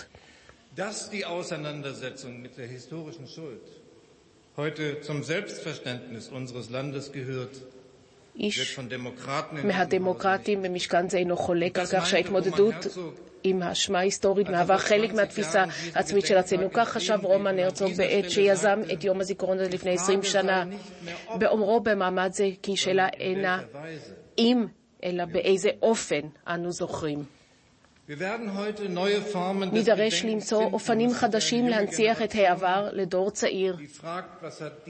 Heute 4.58 5.02
zum 5.02 5.20
Selbstverständnis 5.24 6.26
unseres 6.30 6.68
Landes 6.76 7.12
gehört, 7.12 7.56
איש 8.40 8.80
מהדמוקרטים 9.64 10.62
במשכן 10.62 11.10
זה 11.10 11.18
אינו 11.18 11.38
חולק 11.38 11.80
על 11.80 11.86
כך 11.86 12.08
שההתמודדות 12.08 12.76
עם 13.44 13.62
האשמה 13.62 14.00
ההיסטורית 14.00 14.50
מהווה 14.50 14.78
חלק 14.78 15.14
מהתפיסה 15.14 15.66
העצמית 15.94 16.26
של 16.26 16.38
עצמנו. 16.38 16.70
כך 16.74 16.90
חשב 16.90 17.20
רומן 17.24 17.60
הרצוג 17.60 17.92
בעת 17.98 18.30
שיזם 18.32 18.80
את 18.94 19.04
יום 19.04 19.20
הזיכרון 19.20 19.60
הזה 19.60 19.70
לפני 19.70 19.92
עשרים 19.92 20.24
שנה, 20.24 20.66
באומרו 21.40 21.80
במעמד 21.80 22.30
זה 22.34 22.50
כי 22.62 22.76
שאלה 22.76 23.08
אינה 23.20 23.62
אם, 24.38 24.66
אלא 25.04 25.26
באיזה 25.26 25.70
אופן 25.82 26.22
אנו 26.48 26.72
זוכרים. 26.72 27.37
נידרש 29.72 30.26
למצוא 30.26 30.64
אופנים 30.64 31.14
חדשים 31.14 31.68
להנציח 31.68 32.22
את 32.22 32.36
העבר 32.36 32.90
לדור 32.94 33.32
צעיר, 33.32 33.78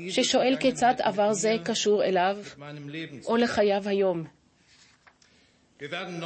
ששואל 0.10 0.56
כיצד 0.60 0.94
עבר 1.00 1.34
זה 1.34 1.56
קשור 1.64 2.04
אליו 2.04 2.38
או 3.26 3.38
לחייו 3.38 3.90
היום. 3.90 4.24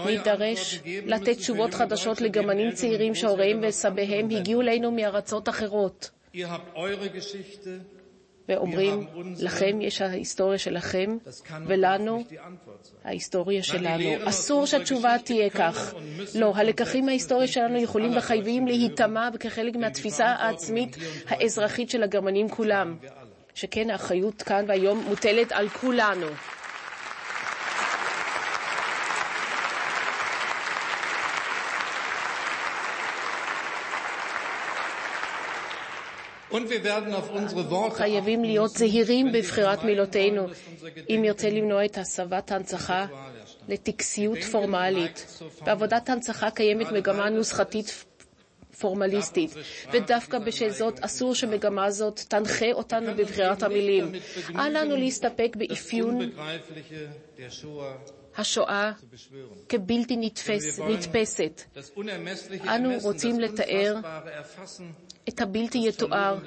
נידרש 0.06 0.80
לתת 1.06 1.38
תשובות 1.38 1.74
חדשות 1.74 2.22
לגרמנים 2.22 2.72
צעירים 2.72 3.16
שהוריהם 3.16 3.60
וסביהם 3.64 4.30
הגיעו 4.30 4.62
אלינו 4.62 4.92
מארצות 4.92 5.50
אחרות. 5.50 6.10
ואומרים, 8.52 9.08
לכם 9.40 9.82
יש 9.82 10.02
ההיסטוריה 10.02 10.58
שלכם, 10.58 11.18
ולנו 11.68 12.24
ההיסטוריה 13.04 13.64
שלנו. 13.64 14.10
אסור 14.30 14.66
שהתשובה 14.66 15.16
תהיה 15.24 15.50
כך. 15.50 15.94
לא, 16.36 16.54
הלקחים 16.56 17.06
מההיסטוריה 17.06 17.48
שלנו 17.48 17.78
יכולים 17.80 18.18
וחייבים 18.18 18.68
להיטמע 18.68 19.30
כחלק 19.40 19.76
מהתפיסה 19.76 20.26
העצמית 20.26 20.98
האזרחית 21.28 21.90
של 21.90 22.04
הגרמנים 22.04 22.50
כולם. 22.50 22.96
שכן 23.54 23.90
האחריות 23.90 24.42
כאן 24.42 24.66
והיום 24.68 25.04
מוטלת 25.08 25.52
על 25.52 25.70
כולנו. 25.70 26.28
חייבים 37.92 38.44
להיות 38.44 38.72
זהירים 38.72 39.32
בבחירת 39.32 39.84
מילותינו, 39.84 40.48
אם 41.10 41.20
נרצה 41.22 41.50
למנוע 41.50 41.86
את 41.86 41.98
הסבת 41.98 42.52
ההנצחה 42.52 43.06
לטקסיות 43.68 44.44
פורמלית. 44.52 45.42
בעבודת 45.66 46.10
הנצחה 46.10 46.52
קיימת 46.52 46.92
מגמה 46.92 47.30
נוסחתית 47.30 48.06
פורמליסטית, 48.80 49.54
ודווקא 49.94 50.40
בשל 50.40 50.70
זאת 50.70 51.00
אסור 51.00 51.36
שמגמה 51.36 51.92
זאת 51.92 52.20
תנחה 52.28 52.72
אותנו 52.74 53.16
בבחירת 53.16 53.64
המילים. 53.64 54.12
אל 54.56 54.82
לנו 54.82 54.96
להסתפק 54.98 55.56
באפיון 55.56 56.32
השואה 58.38 58.92
כבלתי 59.70 60.18
נתפס, 60.18 60.80
נתפסת. 60.80 61.62
אנו 62.76 62.90
רוצים 63.02 63.40
לתאר 63.40 63.96
את 65.30 65.42
הבלתי 65.42 65.78
יתואר, 65.88 66.38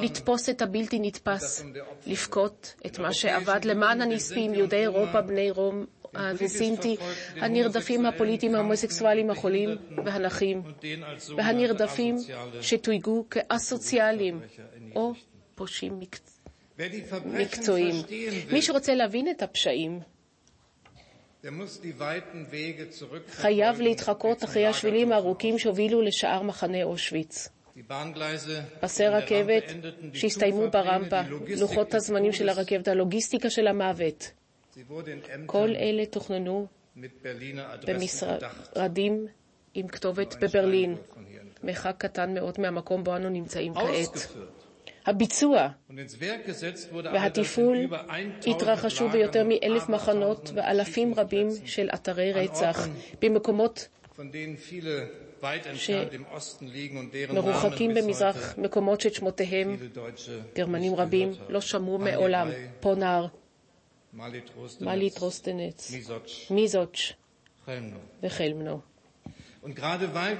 לתפוס 0.00 0.48
את 0.48 0.62
הבלתי 0.62 0.98
נתפס, 0.98 1.64
לבכות 2.06 2.74
את 2.86 2.98
מה 2.98 3.12
שעבד 3.12 3.64
למען 3.64 4.00
הנספים, 4.00 4.54
יהודי 4.54 4.76
אירופה, 4.76 5.20
בני 5.20 5.50
רום, 5.50 5.86
הסינטי, 6.14 6.96
הנרדפים 7.36 8.06
הפוליטיים 8.06 8.54
ההומוסקסואלים 8.54 9.30
החולים 9.30 9.70
והנכים, 10.04 10.62
והנרדפים 11.36 12.16
שתויגו 12.60 13.24
כאסוציאליים 13.30 14.40
או 14.96 15.12
פושעים 15.54 16.00
מקצועיים. 17.24 17.94
מי 18.52 18.62
שרוצה 18.62 18.94
להבין 18.94 19.30
את 19.30 19.42
הפשעים, 19.42 20.00
חייב 23.28 23.80
להתחקות 23.80 24.44
אחרי 24.44 24.66
השבילים 24.66 25.12
הארוכים 25.12 25.58
שהובילו 25.58 26.02
לשער 26.02 26.42
מחנה 26.42 26.82
אושוויץ. 26.82 27.48
פסי 28.80 29.06
רכבת 29.06 29.62
שהסתיימו 30.12 30.70
ברמפה, 30.70 31.20
לוחות 31.60 31.94
הזמנים 31.94 32.32
של 32.32 32.48
הרכבת, 32.48 32.88
הלוגיסטיקה 32.88 33.50
של 33.50 33.66
המוות. 33.66 34.30
כל 35.46 35.68
אלה 35.76 36.06
תוכננו 36.06 36.66
במשרדים 37.86 39.26
עם 39.74 39.88
כתובת 39.88 40.36
בברלין, 40.40 40.96
מרחק 41.62 41.94
קטן 41.98 42.34
מאוד 42.34 42.60
מהמקום 42.60 43.04
בו 43.04 43.16
אנו 43.16 43.28
נמצאים 43.28 43.74
כעת. 43.74 44.28
הביצוע 45.06 45.68
והתפעול 47.12 47.76
התרחשו 48.46 49.08
ביותר 49.08 49.44
מאלף 49.44 49.88
מחנות 49.88 50.50
ואלפים 50.54 51.14
רבים 51.14 51.48
של 51.64 51.88
אתרי 51.94 52.32
רצח. 52.32 52.88
במקומות 53.22 53.88
שמרוחקים 55.74 57.94
במזרח, 57.94 58.54
מקומות 58.58 59.00
שאת 59.00 59.14
שמותיהם 59.14 59.76
גרמנים 60.54 60.94
רבים 60.94 61.32
לא 61.48 61.60
שמעו 61.60 61.98
מעולם. 61.98 62.48
פונר, 62.80 63.26
מאלי 64.80 65.10
טרוסטנץ, 65.10 65.92
מיזוץ' 66.50 67.12
וחלמנו. 68.22 68.80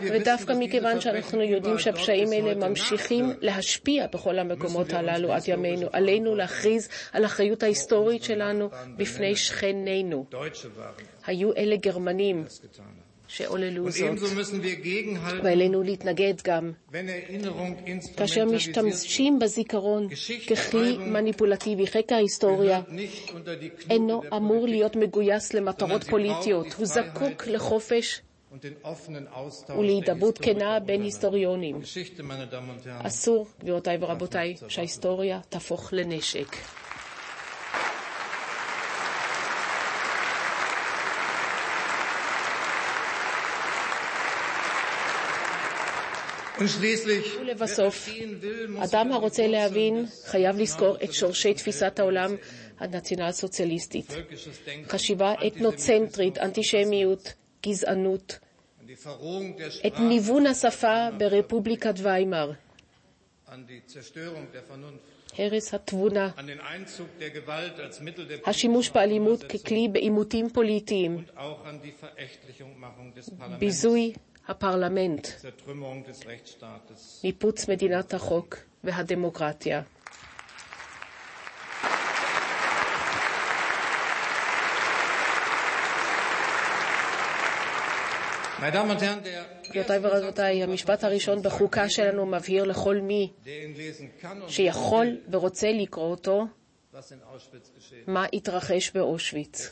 ודווקא 0.00 0.52
מכיוון 0.58 1.00
שאנחנו 1.00 1.42
יודעים 1.42 1.78
שהפשעים 1.78 2.32
האלה 2.32 2.68
ממשיכים 2.68 3.32
להשפיע 3.40 4.06
בכל 4.06 4.38
המקומות 4.38 4.92
הללו 4.92 5.32
עד 5.32 5.42
ימינו, 5.46 5.88
עלינו 5.92 6.34
להכריז 6.34 6.88
על 7.12 7.22
האחריות 7.22 7.62
ההיסטורית 7.62 8.22
שלנו 8.22 8.70
בפני 8.96 9.36
שכנינו. 9.36 10.26
היו 11.26 11.56
אלה 11.56 11.76
גרמנים 11.76 12.44
שעוללו 13.28 13.90
זאת, 13.90 14.18
ועלינו 15.42 15.82
להתנגד 15.82 16.34
גם. 16.44 16.72
כאשר 18.16 18.44
משתמשים 18.44 19.38
בזיכרון 19.38 20.08
ככלי 20.50 20.98
מניפולטיבי, 20.98 21.86
חקר 21.86 22.14
ההיסטוריה 22.14 22.80
אינו 23.90 24.22
אמור 24.36 24.66
להיות 24.66 24.96
מגויס 24.96 25.54
למטרות 25.54 26.04
פוליטיות, 26.04 26.72
הוא 26.72 26.86
זקוק 26.86 27.46
לחופש 27.46 28.22
ולהידברות 29.78 30.38
כנה 30.38 30.80
בין 30.80 31.02
היסטוריונים. 31.02 31.80
אסור, 32.86 33.46
גבירותיי 33.60 33.96
ורבותיי, 34.00 34.54
שההיסטוריה 34.68 35.40
תהפוך 35.48 35.92
לנשק. 35.92 36.56
ולבסוף, 47.40 48.08
אדם 48.78 49.12
הרוצה 49.12 49.46
להבין 49.46 50.06
חייב 50.24 50.56
לזכור 50.58 50.96
את 51.04 51.12
שורשי 51.12 51.54
תפיסת 51.54 51.98
העולם 51.98 52.34
הנציונל-סוציאליסטית. 52.78 54.12
חשיבה 54.88 55.34
אתנוצנטרית, 55.46 56.38
אנטישמיות, 56.38 57.32
גזענות, 57.66 58.38
את 59.86 59.98
ניוון 59.98 60.46
השפה 60.46 61.08
ברפובליקת 61.18 61.94
ויימאר, 62.02 62.52
הרס 65.38 65.74
התבונה, 65.74 66.30
השימוש 68.46 68.90
באלימות 68.90 69.42
ככלי 69.44 69.88
בעימותים 69.88 70.48
פוליטיים, 70.50 71.24
ביזוי 73.58 74.12
הפרלמנט, 74.48 75.28
ניפוץ 77.24 77.68
מדינת 77.68 78.14
החוק 78.14 78.56
והדמוקרטיה. 78.84 79.82
גבירותיי 89.70 89.98
ורבותיי, 90.02 90.62
המשפט 90.62 91.04
הראשון 91.04 91.42
בחוקה 91.42 91.88
שלנו 91.88 92.26
מבהיר 92.26 92.64
לכל 92.64 92.96
מי 93.00 93.32
שיכול 94.48 95.16
ורוצה 95.30 95.72
לקרוא 95.72 96.10
אותו 96.10 96.46
מה 98.06 98.26
התרחש 98.32 98.90
באושוויץ. 98.90 99.70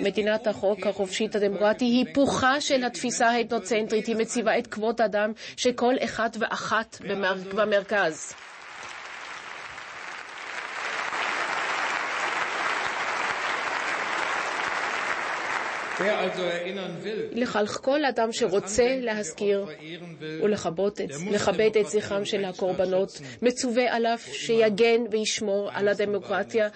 מדינת 0.00 0.46
החוק 0.46 0.86
החופשית 0.86 1.34
הדמוקרטית 1.34 1.80
היא 1.80 2.06
היפוכה 2.06 2.60
של 2.60 2.84
התפיסה 2.84 3.26
ההתנוצנטרית, 3.28 4.06
היא 4.06 4.16
מציבה 4.16 4.58
את 4.58 4.66
כבוד 4.66 5.00
האדם 5.00 5.32
של 5.56 5.72
כל 5.72 5.94
אחד 6.04 6.30
ואחת 6.38 6.96
Wer 7.00 8.51
לכך 17.32 17.78
כל 17.82 18.04
אדם 18.04 18.32
שרוצה 18.32 18.96
להזכיר 19.00 19.66
ולכבד 20.40 21.76
את, 21.76 21.86
זכרם 21.88 22.24
של 22.24 22.44
הקורבנות, 22.44 23.20
מצווה 23.42 23.96
עליו 23.96 24.18
שיגן 24.18 25.00
וישמור 25.10 25.70
על 25.72 25.88
הדמוקרטיה 25.88 26.68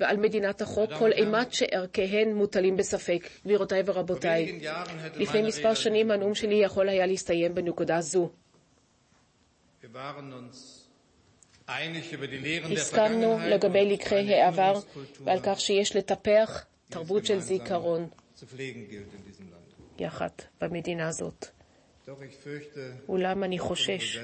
ועל 0.00 0.16
מדינת 0.16 0.62
החוק, 0.62 0.90
כל 0.98 1.12
אימת 1.12 1.52
שערכיהן 1.52 2.34
מוטלים 2.34 2.76
בספק. 2.76 3.28
גבירותיי 3.44 3.82
ורבותיי, 3.86 4.60
לפני 5.16 5.42
מספר 5.42 5.74
שנים 5.74 6.10
הנאום 6.10 6.34
שלי 6.34 6.54
יכול 6.54 6.88
היה 6.88 7.06
להסתיים 7.06 7.54
בנקודה 7.54 8.00
זו. 8.00 8.30
הסכמנו 12.72 13.38
לגבי 13.46 13.92
לקחי 13.92 14.34
העבר 14.34 14.74
ועל 15.24 15.38
כך 15.42 15.60
שיש 15.60 15.96
לטפח 15.96 16.64
תרבות 16.90 17.26
של 17.26 17.40
זיכרון 17.40 18.08
יחד 19.98 20.28
במדינה 20.60 21.08
הזאת. 21.08 21.46
Doch 22.06 22.20
ich 22.22 22.36
fürchte, 22.44 23.08
אולם 23.08 23.44
אני 23.44 23.58
חושש. 23.58 24.18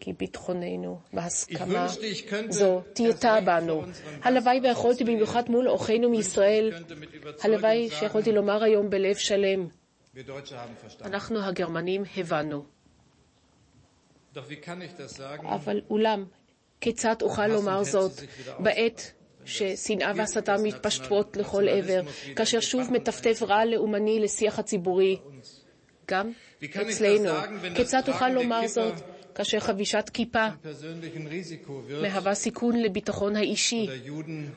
כי 0.00 0.12
ביטחוננו 0.12 1.00
Ich 1.10 1.14
בהסכמה 1.16 1.86
wünschte, 1.86 2.00
ich 2.00 2.30
könnte 2.30 2.52
זו 2.52 2.82
recht 2.96 3.26
בנו. 3.44 3.82
הלוואי 4.22 4.60
ויכולתי. 4.62 5.04
במיוחד 5.04 5.50
מול 5.50 5.68
אורחינו 5.68 6.10
מישראל, 6.10 6.72
הלוואי 7.42 7.90
שיכולתי 7.90 8.32
לומר 8.32 8.62
היום 8.62 8.90
בלב 8.90 9.16
שלם, 9.16 9.68
wir 10.14 10.18
Deutsche 10.18 10.52
haben 10.52 10.76
verstanden. 10.86 11.04
אנחנו 11.06 11.42
הגרמנים 11.44 12.02
הבנו. 12.16 12.64
Doch 14.34 14.48
wie 14.48 14.56
kann 14.56 14.82
ich 14.82 14.94
das 14.96 15.16
sagen? 15.16 15.46
אבל 15.46 15.80
אולם, 15.90 16.24
כיצד 16.80 17.22
אוכל 17.22 17.46
לומר 17.46 17.84
זאת 17.84 18.12
בעת 18.58 19.12
ששנאה 19.44 20.12
והסתה 20.16 20.56
מתפשטות 20.62 21.36
לכל 21.36 21.68
עבר, 21.68 22.00
כאשר 22.36 22.60
שוב 22.60 22.92
מטפטף 22.92 23.42
רע 23.42 23.64
לאומני 23.64 24.20
לשיח 24.20 24.58
הציבורי, 24.58 25.16
גם 26.10 26.32
אצלנו. 26.64 27.30
כיצד 27.74 28.02
אוכל 28.08 28.28
לומר 28.28 28.66
זאת 28.66 28.94
כאשר 29.34 29.60
חבישת 29.60 30.10
כיפה? 30.12 30.46
מהווה 32.02 32.34
סיכון 32.34 32.76
לביטחון 32.76 33.36
האישי, 33.36 33.86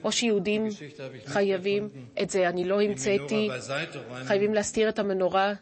או 0.04 0.12
שיהודים 0.12 0.68
חייבים, 1.26 1.90
את 2.22 2.30
זה 2.30 2.50
אני 2.50 2.64
לא 2.64 2.82
המצאתי, 2.82 3.50
חייבים 4.24 4.54
להסתיר 4.54 4.90
את 4.90 5.00
המנורה 5.00 5.54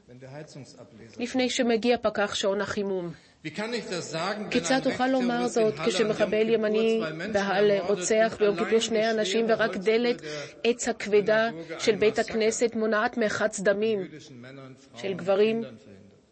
לפני 1.20 1.50
שמגיע 1.50 1.98
פקח 2.02 2.36
שעון 2.36 2.62
החימום. 2.62 3.12
כיצד 4.50 4.86
אוכל 4.86 5.08
לומר 5.08 5.48
זאת 5.48 5.74
כשמחבל 5.86 6.50
ימני 6.50 7.02
Kippur 7.02 7.08
zwei 7.08 7.12
Menschen 7.12 7.34
בהל 7.34 7.72
ermordet 7.72 7.88
רוצח 7.90 8.36
ביום 8.40 8.56
כיפור 8.56 8.80
שני 8.80 9.12
אנשים 9.12 9.46
ורק 9.50 9.78
דלת 9.78 10.22
עץ 10.64 10.88
הכבדה 10.88 11.50
של 11.80 11.96
בית 11.96 12.20
הכנסת 12.20 12.72
מונעת 12.76 13.18
מרחץ 13.18 13.60
דמים 13.60 14.00
של 14.96 15.14
גברים? 15.14 15.64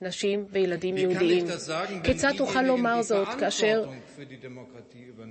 נשים 0.01 0.45
וילדים 0.51 0.97
יהודיים. 0.97 1.45
כיצד 2.03 2.39
אוכל 2.39 2.61
לומר 2.61 3.01
זאת 3.01 3.27
כאשר 3.39 3.83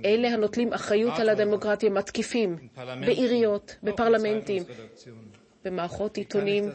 אלה 0.05 0.27
הנוטלים 0.27 0.73
אחריות 0.73 1.13
על 1.19 1.29
הדמוקרטיה 1.29 1.89
מתקיפים 1.89 2.57
בעיריות, 3.05 3.75
בפרלמנטים? 3.83 4.63
במערכות 5.65 6.17
עיתונים, 6.17 6.69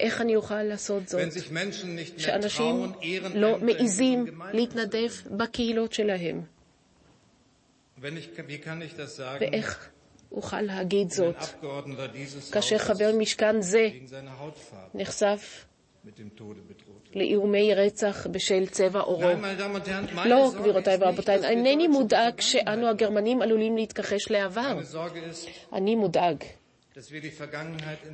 איך 0.00 0.20
אני 0.20 0.36
אוכל 0.36 0.62
לעשות 0.62 1.08
זאת 1.08 1.20
כשאנשים 2.16 2.92
לא 3.34 3.58
מעיזים 3.58 4.26
להתנדב 4.52 5.10
בקהילות 5.30 5.92
שלהם? 5.92 6.42
ואיך 9.40 9.90
אוכל 10.32 10.60
להגיד 10.60 11.10
זאת 11.10 11.36
כאשר 12.52 12.78
חבר 12.78 13.12
משכן 13.18 13.60
זה 13.60 13.88
נחשף 14.94 15.64
לאיומי 17.14 17.74
רצח 17.74 18.26
בשל 18.30 18.66
צבע 18.66 19.00
עורו? 19.00 19.30
לא, 20.24 20.52
גבירותיי 20.58 20.96
ורבותיי, 21.00 21.44
אינני 21.44 21.88
מודאג 21.88 22.40
שאנו 22.40 22.88
הגרמנים 22.88 23.42
עלולים 23.42 23.76
להתכחש 23.76 24.30
לעבר. 24.30 24.78
אני 25.72 25.94
מודאג. 25.94 26.44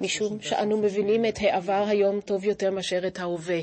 משום 0.00 0.40
שאנו 0.40 0.76
מבינים 0.76 1.24
את 1.24 1.38
העבר 1.40 1.84
היום 1.88 2.20
טוב 2.20 2.44
יותר 2.44 2.70
מאשר 2.70 3.06
את 3.06 3.18
ההווה. 3.18 3.60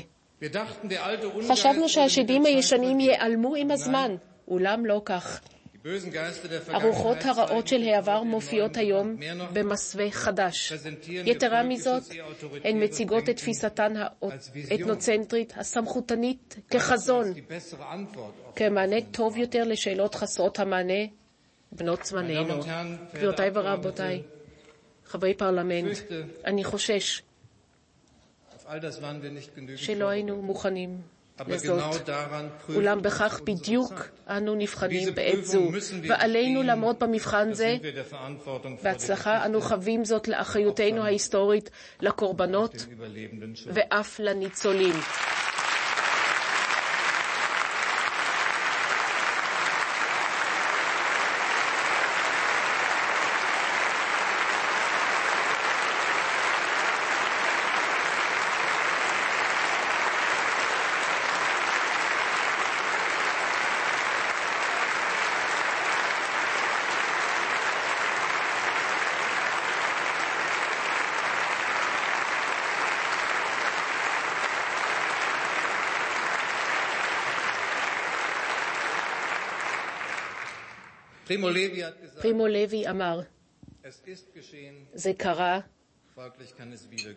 חשבנו 1.48 1.88
שהשדים 1.88 2.46
הישנים. 2.46 3.00
ייעלמו 3.00 3.54
עם 3.54 3.70
הזמן, 3.70 4.16
אולם 4.48 4.86
לא 4.86 5.02
כך. 5.04 5.40
הרוחות 6.68 7.16
הרעות 7.24 7.68
של 7.68 7.82
העבר 7.82 8.22
מופיעות 8.22 8.76
היום 8.76 9.16
במסווה 9.52 10.10
חדש. 10.10 10.72
יתרה 11.08 11.62
מזאת, 11.62 12.02
הן 12.64 12.82
מציגות 12.82 13.28
את 13.28 13.36
תפיסתן. 13.36 13.94
האתנוצנטרית, 14.70 15.52
הסמכותנית, 15.56 16.56
כחזון, 16.70 17.32
כמענה 18.56 18.96
טוב 19.10 19.36
יותר 19.36 19.64
לשאלות 19.64 20.14
חסרות 20.14 20.58
המענה 20.58 21.04
בנות 21.72 22.04
זמננו. 22.04 22.60
גבירותיי 23.14 23.50
ורבותיי, 23.54 24.22
חברי 25.06 25.34
פרלמנט, 25.34 25.96
אני 26.44 26.64
חושש 26.64 27.22
שלא 29.76 30.08
היינו 30.08 30.42
מוכנים 30.42 31.00
לזאת, 31.48 32.08
אולם 32.74 33.02
בכך 33.02 33.40
בדיוק 33.44 33.92
אנו 34.28 34.54
נבחנים 34.54 35.14
בעת 35.14 35.44
זו, 35.44 35.70
ועלינו 36.08 36.62
לעמוד 36.62 36.98
במבחן 36.98 37.52
זה. 37.52 37.76
בהצלחה. 38.82 39.46
אנו 39.46 39.60
חווים 39.60 40.04
זאת 40.04 40.28
לאחריותנו 40.28 41.04
ההיסטורית, 41.04 41.70
לקורבנות 42.00 42.86
ואף 43.66 44.20
לניצולים. 44.20 44.94
פרימו 82.20 82.46
לוי 82.46 82.88
אמר, 82.90 83.20
זה 84.94 85.12
קרה. 85.18 85.60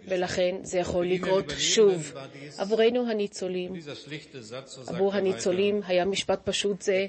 ולכן 0.07 0.55
זה 0.63 0.77
יכול 0.77 1.05
לקרות 1.05 1.45
שוב. 1.57 2.13
עבורנו 2.57 3.11
הניצולים, 3.11 3.73
עבור 4.87 5.13
הניצולים 5.13 5.81
היה 5.87 6.05
משפט 6.05 6.39
פשוט 6.43 6.81
זה, 6.81 7.07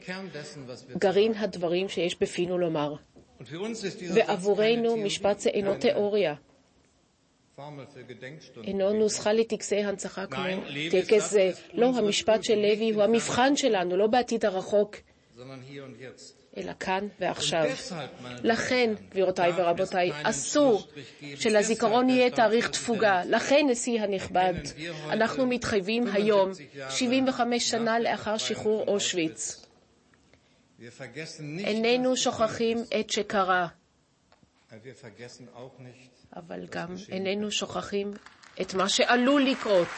גרעין 0.99 1.35
הדברים 1.35 1.89
שיש 1.89 2.21
בפינו 2.21 2.59
לומר. 2.59 2.95
ועבורנו 4.15 4.97
משפט 4.97 5.39
זה 5.39 5.51
אינו 5.51 5.75
תיאוריה. 5.79 6.35
אינו 8.65 8.93
נוסחה 8.93 9.33
לטקסי 9.33 9.77
הנצחה 9.77 10.27
כמו 10.27 10.45
טקס 10.91 11.31
זה. 11.31 11.51
לא, 11.73 11.93
המשפט 11.99 12.45
של 12.45 12.55
לוי 12.59 12.91
הוא 12.91 13.03
המבחן 13.03 13.57
שלנו, 13.57 13.97
לא 13.97 14.07
בעתיד 14.07 14.45
הרחוק, 14.45 14.97
אלא 16.61 16.73
כאן 16.81 17.09
ועכשיו. 17.21 17.65
לכן, 18.43 18.95
גבירותיי 19.11 19.53
ורבותיי, 19.57 20.13
אסור. 20.23 20.87
שלזיכרון 21.35 22.09
יהיה 22.09 22.31
תאריך 22.31 22.69
תפוגה. 22.71 23.23
לכן, 23.25 23.67
נשיא 23.71 24.01
הנכבד, 24.01 24.55
אנחנו 25.11 25.47
מתחייבים 25.47 26.07
היום, 26.13 26.51
75 26.91 27.71
שנה 27.71 27.99
לאחר 27.99 28.37
שחרור 28.37 28.85
אושוויץ. 28.89 29.67
איננו 31.59 32.17
שוכחים 32.17 32.79
את 33.01 33.11
שקרה, 33.11 33.67
אבל 36.37 36.67
גם 36.71 36.95
איננו 37.09 37.51
שוכחים 37.51 38.13
את 38.61 38.75
מה 38.75 38.89
שעלול 38.89 39.43
לקרות. 39.43 39.89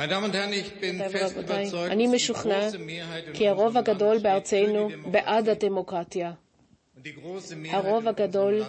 רבותיי 0.00 1.70
אני 1.90 2.06
משוכנע 2.06 2.68
כי 3.34 3.48
הרוב 3.48 3.76
הגדול 3.76 4.18
בארצנו. 4.18 4.88
בעד 5.06 5.48
הדמוקרטיה. 5.48 6.32
הרוב 7.70 8.08
הגדול 8.08 8.62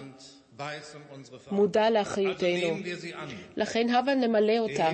מודע 1.50 1.90
לאחריותנו. 1.90 2.76
לכן 3.56 3.88
הבה 3.90 4.14
נמלא 4.14 4.58
אותה. 4.58 4.90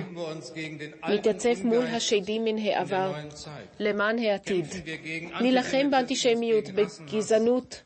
נתייצב 1.09 1.65
מול 1.65 1.85
השדים 1.85 2.43
מן 2.43 2.57
העבר, 2.57 3.13
למען 3.79 4.19
העתיד. 4.19 4.65
נילחם 5.41 5.91
באנטישמיות, 5.91 6.65
בגזענות, 6.69 7.83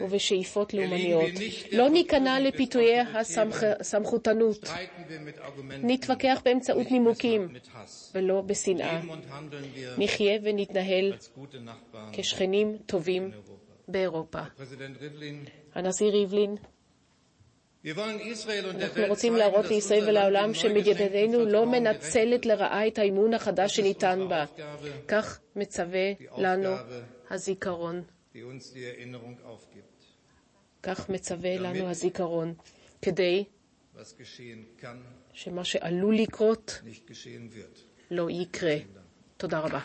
ובשאיפות 0.00 0.74
לאומניות. 0.74 1.30
לא 1.72 1.88
ניכנע 1.88 2.40
לפיתויי 2.40 3.00
הסמכותנות. 3.80 4.68
נתווכח 5.82 6.40
באמצעות 6.44 6.90
נימוקים 6.90 7.48
ולא 8.14 8.40
בשנאה. 8.40 9.00
נחיה 9.98 10.38
ונתנהל 10.42 11.12
כשכנים 12.12 12.78
טובים 12.86 13.30
באירופה. 13.88 14.40
הנשיא 15.74 16.06
ריבלין, 16.06 16.56
אנחנו 17.86 19.02
רוצים 19.08 19.36
להראות 19.36 19.66
לישראל 19.66 20.08
ולעולם 20.08 20.54
שמדינתנו 20.54 21.44
לא 21.44 21.66
מנצלת 21.66 22.46
לרעה 22.46 22.86
את 22.86 22.98
האמון 22.98 23.34
החדש 23.34 23.76
שניתן 23.76 24.26
בה. 24.28 24.44
כך 25.08 25.40
מצווה 25.56 26.12
לנו 26.38 26.68
הזיכרון. 27.30 28.02
כך 30.82 31.08
מצווה 31.08 31.56
לנו 31.58 31.90
הזיכרון, 31.90 32.54
כדי 33.02 33.44
שמה 35.32 35.64
שעלול 35.64 36.16
לקרות 36.16 36.82
לא 38.10 38.30
יקרה. 38.30 38.76
תודה 39.36 39.58
רבה. 39.58 39.80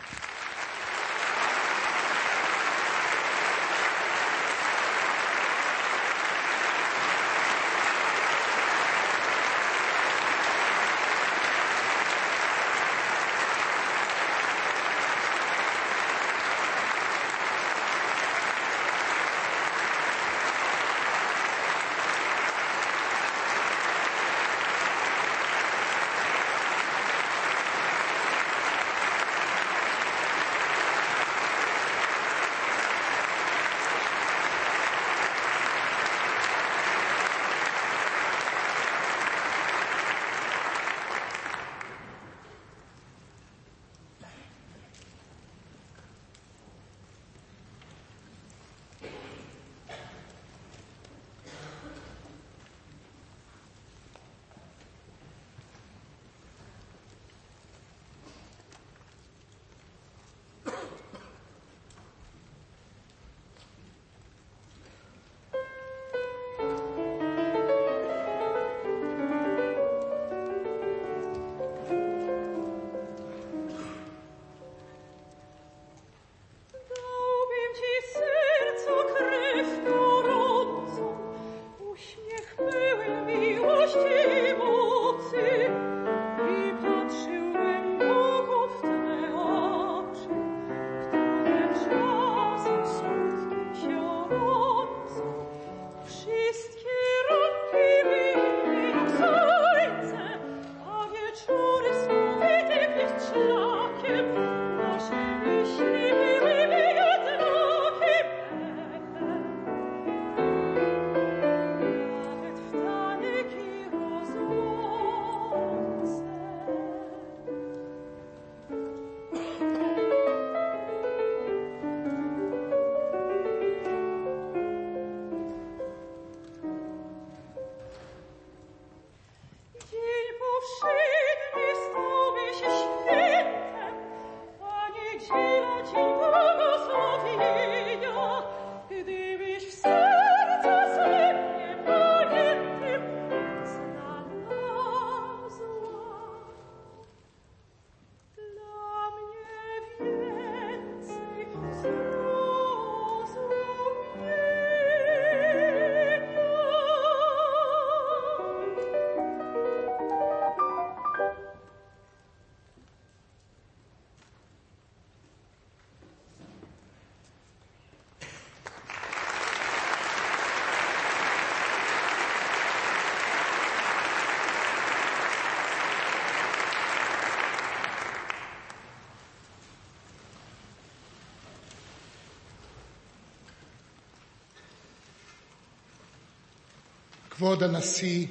כבוד 187.40 187.62
הנשיא 187.62 188.26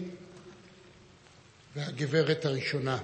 והגברת 1.76 2.46
הראשונה, 2.46 2.98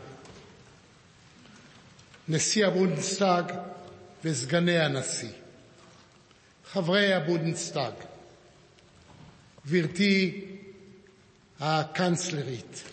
נשיא 2.27 2.65
הבונדסטאג 2.67 3.51
וסגני 4.23 4.79
הנשיא, 4.79 5.29
חברי 6.71 7.13
הבונדסטאג, 7.13 7.93
גברתי 9.67 10.45
הקנצלרית, 11.59 12.83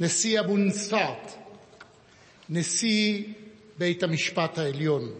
נשיא 0.00 0.40
הבונדסראט, 0.40 1.32
נשיא 2.48 3.24
בית 3.78 4.02
המשפט 4.02 4.58
העליון, 4.58 5.14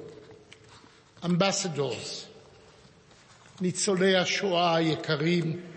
ambassadors, 1.24 2.26
ניצולי 3.60 4.16
השואה 4.16 4.76
היקרים, 4.76 5.69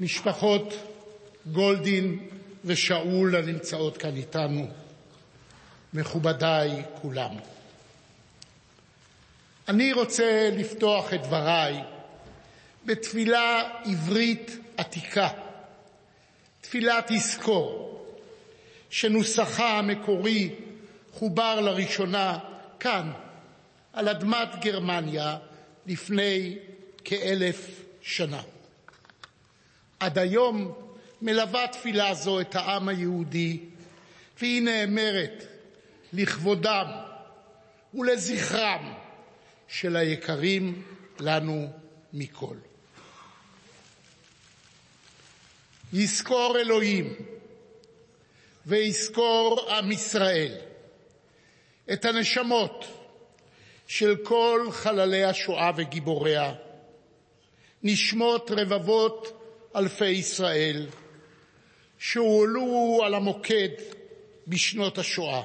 משפחות 0.00 0.74
גולדין 1.52 2.28
ושאול 2.64 3.36
הנמצאות 3.36 3.96
כאן 3.96 4.16
איתנו, 4.16 4.66
מכובדיי 5.94 6.82
כולם. 7.02 7.36
אני 9.68 9.92
רוצה 9.92 10.50
לפתוח 10.52 11.14
את 11.14 11.22
דבריי 11.22 11.82
בתפילה 12.84 13.70
עברית 13.84 14.56
עתיקה, 14.76 15.28
תפילת 16.60 17.10
יזכור, 17.10 17.90
שנוסחה 18.90 19.78
המקורי 19.78 20.54
חובר 21.12 21.60
לראשונה 21.60 22.38
כאן, 22.80 23.12
על 23.92 24.08
אדמת 24.08 24.48
גרמניה, 24.60 25.36
לפני 25.86 26.58
כאלף 27.04 27.84
שנה. 28.02 28.42
עד 30.04 30.18
היום 30.18 30.72
מלווה 31.22 31.66
תפילה 31.68 32.14
זו 32.14 32.40
את 32.40 32.54
העם 32.54 32.88
היהודי, 32.88 33.60
והיא 34.38 34.62
נאמרת 34.62 35.44
לכבודם 36.12 36.86
ולזכרם 37.94 38.94
של 39.68 39.96
היקרים 39.96 40.82
לנו 41.20 41.70
מכל. 42.12 42.56
יזכור 45.92 46.58
אלוהים 46.58 47.14
ויזכור 48.66 49.70
עם 49.70 49.92
ישראל 49.92 50.56
את 51.92 52.04
הנשמות 52.04 52.84
של 53.86 54.16
כל 54.22 54.68
חללי 54.72 55.24
השואה 55.24 55.70
וגיבוריה, 55.76 56.54
נשמות 57.82 58.50
רבבות 58.50 59.43
אלפי 59.76 60.06
ישראל 60.08 60.86
שהועלו 61.98 63.00
על 63.06 63.14
המוקד 63.14 63.68
בשנות 64.48 64.98
השואה. 64.98 65.42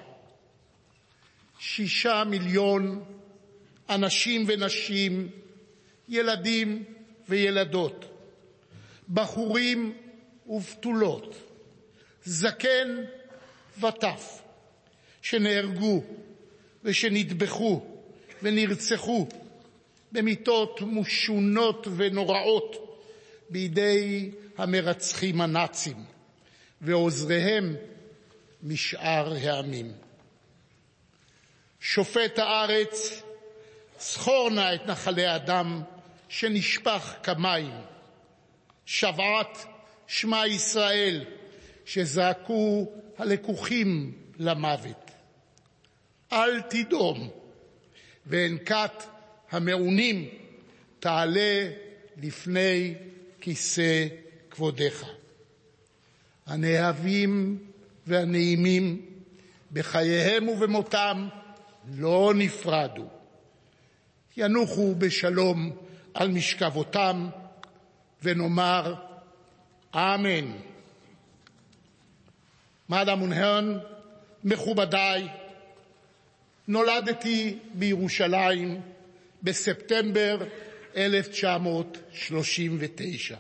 שישה 1.60 2.24
מיליון 2.24 3.04
אנשים 3.90 4.46
ונשים, 4.48 5.30
ילדים 6.10 6.84
וילדות, 7.30 8.06
בחורים 9.10 9.98
ובתולות, 10.48 11.36
זקן 12.24 13.04
וטף, 13.80 14.42
שנהרגו 15.22 16.04
ושנטבחו 16.84 17.86
ונרצחו 18.44 19.28
במיתות 20.12 20.82
משונות 20.82 21.88
ונוראות 21.98 22.89
בידי 23.50 24.32
המרצחים 24.58 25.42
הנאצים 25.42 26.04
ועוזריהם 26.82 27.76
משאר 28.64 29.34
העמים. 29.34 29.92
שופט 31.80 32.40
הארץ, 32.40 33.22
זכור 34.00 34.50
נא 34.50 34.76
את 34.76 34.86
נחלי 34.88 35.28
הדם 35.28 35.82
שנשפך 36.30 37.16
כמים, 37.24 37.72
שבת 38.86 39.66
שמע 40.08 40.48
ישראל 40.48 41.26
שזעקו 41.86 42.92
הלקוחים 43.18 44.18
למוות. 44.40 45.12
אל 46.34 46.62
תדום, 46.62 47.30
ואין 48.26 48.58
כת 48.66 49.04
המעונים 49.52 50.30
תעלה 51.00 51.70
לפני 52.18 52.96
כיסא 53.42 54.08
כבודך. 54.50 55.04
הנאהבים 56.46 57.58
והנעימים 58.08 59.06
בחייהם 59.72 60.48
ובמותם 60.48 61.28
לא 61.98 62.34
נפרדו. 62.36 63.08
ינוחו 64.38 64.96
בשלום 64.96 65.78
על 66.14 66.32
משכבותם, 66.32 67.30
ונאמר 68.24 68.94
אמן. 69.96 70.52
מאדם 72.90 73.32
und 73.32 73.80
מכובדיי, 74.44 75.28
נולדתי 76.68 77.60
בירושלים 77.74 78.82
בספטמבר 79.44 80.38
1939. 80.96 83.36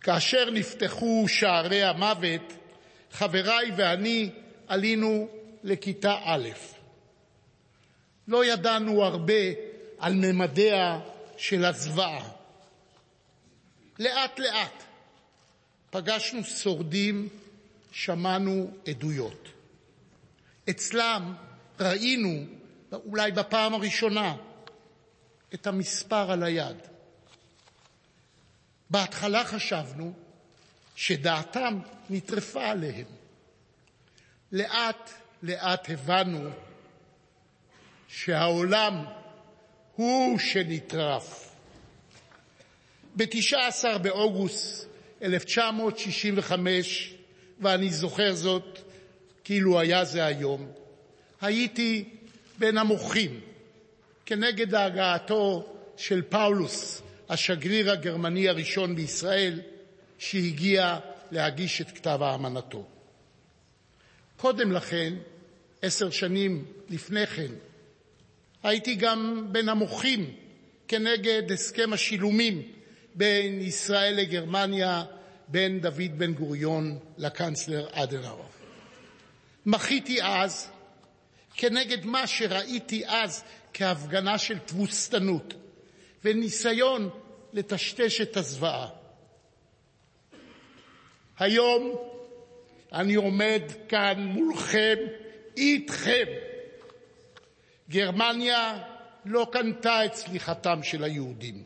כאשר 0.00 0.50
נפתחו 0.50 1.24
שערי 1.28 1.82
המוות, 1.82 2.52
חבריי 3.12 3.70
ואני 3.76 4.30
עלינו 4.66 5.28
לכיתה 5.62 6.18
א'. 6.24 6.48
לא 8.28 8.44
ידענו 8.44 9.04
הרבה 9.04 9.42
על 9.98 10.14
ממדיה 10.14 11.00
של 11.36 11.64
הזוועה. 11.64 12.30
לאט-לאט 13.98 14.82
פגשנו 15.90 16.44
שורדים, 16.44 17.28
שמענו 17.92 18.70
עדויות. 18.88 19.48
אצלם 20.70 21.34
ראינו, 21.80 22.44
אולי 22.92 23.32
בפעם 23.32 23.74
הראשונה, 23.74 24.36
את 25.54 25.66
המספר 25.66 26.30
על 26.30 26.42
היד. 26.42 26.76
בהתחלה 28.90 29.44
חשבנו 29.44 30.12
שדעתם 30.96 31.80
נטרפה 32.10 32.66
עליהם. 32.66 33.06
לאט 34.52 35.10
לאט 35.42 35.90
הבנו 35.90 36.50
שהעולם 38.08 39.04
הוא 39.96 40.38
שנטרף. 40.38 41.50
ב-19 43.16 43.98
באוגוסט 43.98 44.86
1965, 45.22 47.14
ואני 47.60 47.90
זוכר 47.90 48.34
זאת 48.34 48.78
כאילו 49.44 49.80
היה 49.80 50.04
זה 50.04 50.24
היום, 50.24 50.72
הייתי 51.40 52.08
בין 52.58 52.78
המוחים 52.78 53.40
כנגד 54.26 54.74
הגעתו 54.74 55.74
של 55.96 56.22
פאולוס, 56.22 57.02
השגריר 57.28 57.90
הגרמני 57.90 58.48
הראשון 58.48 58.96
בישראל, 58.96 59.60
שהגיע 60.18 60.98
להגיש 61.30 61.80
את 61.80 61.90
כתב 61.90 62.18
האמנתו. 62.22 62.86
קודם 64.36 64.72
לכן, 64.72 65.14
עשר 65.82 66.10
שנים 66.10 66.64
לפני 66.88 67.26
כן, 67.26 67.52
הייתי 68.62 68.94
גם 68.94 69.48
בין 69.52 69.68
המוחים 69.68 70.34
כנגד 70.88 71.52
הסכם 71.52 71.92
השילומים 71.92 72.62
בין 73.14 73.60
ישראל 73.60 74.14
לגרמניה, 74.14 75.04
בין 75.48 75.80
דוד 75.80 76.18
בן-גוריון 76.18 76.98
לקנצלר 77.18 77.88
אדנאואר. 77.92 78.46
מחיתי 79.66 80.22
אז 80.22 80.70
כנגד 81.54 82.04
מה 82.04 82.26
שראיתי 82.26 83.06
אז 83.06 83.44
כהפגנה 83.74 84.38
של 84.38 84.58
תבוסתנות 84.58 85.54
וניסיון 86.24 87.10
לטשטש 87.52 88.20
את 88.20 88.36
הזוועה. 88.36 88.88
היום 91.38 91.96
אני 92.92 93.14
עומד 93.14 93.62
כאן 93.88 94.26
מולכם, 94.26 94.96
איתכם. 95.56 96.24
גרמניה 97.90 98.82
לא 99.24 99.46
קנתה 99.52 100.04
את 100.04 100.14
סליחתם 100.14 100.82
של 100.82 101.04
היהודים. 101.04 101.62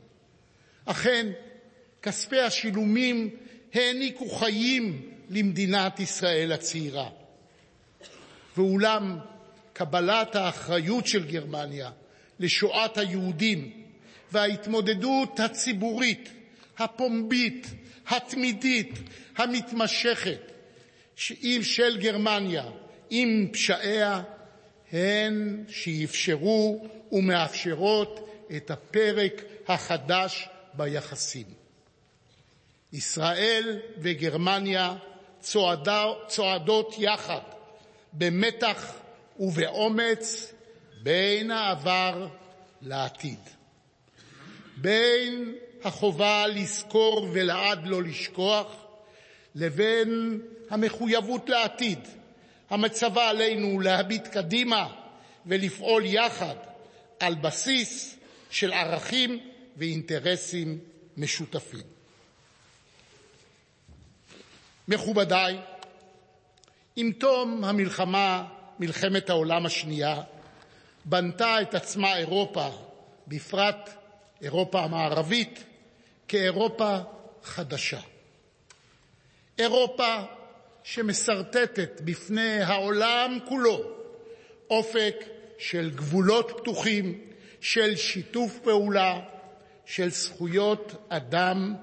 אכן, 0.84 1.26
כספי 2.02 2.40
השילומים 2.40 3.36
העניקו 3.74 4.28
חיים 4.28 5.12
למדינת 5.30 6.00
ישראל 6.00 6.52
הצעירה. 6.52 7.08
ואולם, 8.56 9.18
קבלת 9.78 10.36
האחריות 10.36 11.06
של 11.06 11.26
גרמניה 11.26 11.90
לשואת 12.40 12.98
היהודים 12.98 13.82
וההתמודדות 14.32 15.40
הציבורית, 15.40 16.30
הפומבית, 16.78 17.66
התמידית, 18.08 18.92
המתמשכת 19.36 20.52
של 21.16 21.98
גרמניה 22.00 22.64
עם 23.10 23.48
פשעיה 23.52 24.22
הן 24.92 25.64
שאפשרו 25.68 26.86
ומאפשרות 27.12 28.28
את 28.56 28.70
הפרק 28.70 29.44
החדש 29.68 30.48
ביחסים. 30.74 31.46
ישראל 32.92 33.80
וגרמניה 33.98 34.94
צועדות 36.28 36.94
יחד 36.98 37.40
במתח 38.12 38.92
ובאומץ 39.38 40.52
בין 41.02 41.50
העבר 41.50 42.28
לעתיד. 42.82 43.38
בין 44.76 45.54
החובה 45.84 46.46
לזכור 46.46 47.28
ולעד 47.32 47.86
לא 47.86 48.02
לשכוח, 48.02 48.66
לבין 49.54 50.40
המחויבות 50.70 51.48
לעתיד, 51.48 51.98
המצווה 52.70 53.28
עלינו 53.28 53.80
להביט 53.80 54.26
קדימה 54.26 54.88
ולפעול 55.46 56.04
יחד 56.04 56.54
על 57.20 57.34
בסיס 57.34 58.16
של 58.50 58.72
ערכים 58.72 59.38
ואינטרסים 59.76 60.78
משותפים. 61.16 61.98
מכובדיי, 64.88 65.58
עם 66.96 67.12
תום 67.12 67.64
המלחמה, 67.64 68.44
מלחמת 68.80 69.30
העולם 69.30 69.66
השנייה, 69.66 70.20
בנתה 71.04 71.62
את 71.62 71.74
עצמה 71.74 72.16
אירופה, 72.16 72.68
בפרט 73.28 73.90
אירופה 74.42 74.80
המערבית, 74.80 75.64
כאירופה 76.28 76.98
חדשה. 77.42 78.00
אירופה 79.58 80.16
שמסרטטת 80.82 82.00
בפני 82.04 82.60
העולם 82.60 83.38
כולו 83.48 83.80
אופק 84.70 85.14
של 85.58 85.90
גבולות 85.94 86.52
פתוחים, 86.56 87.20
של 87.60 87.96
שיתוף 87.96 88.58
פעולה, 88.58 89.20
של 89.86 90.10
זכויות 90.10 91.06
אדם 91.08 91.74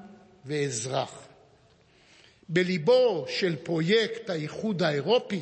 ואזרח. 0.46 1.28
בליבו 2.50 3.26
של 3.30 3.56
פרויקט 3.56 4.30
האיחוד 4.30 4.84
האירופי, 4.84 5.42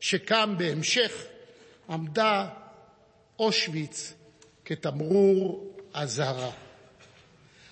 שקם 0.00 0.54
בהמשך, 0.58 1.24
עמדה 1.90 2.48
אושוויץ 3.38 4.14
כתמרור 4.64 5.70
אזהרה. 5.94 6.50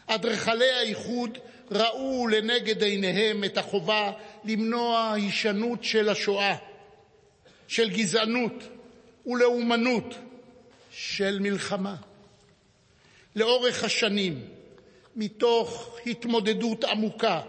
אדריכלי 0.07 0.71
האיחוד 0.71 1.39
ראו 1.71 2.29
לנגד 2.29 2.83
עיניהם 2.83 3.45
את 3.45 3.59
החובה 3.59 4.13
למנוע 4.45 5.13
הישנות 5.13 5.85
של 5.85 6.09
השואה, 6.09 6.57
של 7.69 7.91
גזענות 7.91 8.53
ולאומנות, 9.27 10.15
של 10.91 11.39
מלחמה. 11.41 11.97
לאורך 13.37 13.85
השנים, 13.85 14.49
מתוך 15.17 15.97
התמודדות 16.07 16.85
עמוקה 16.85 17.41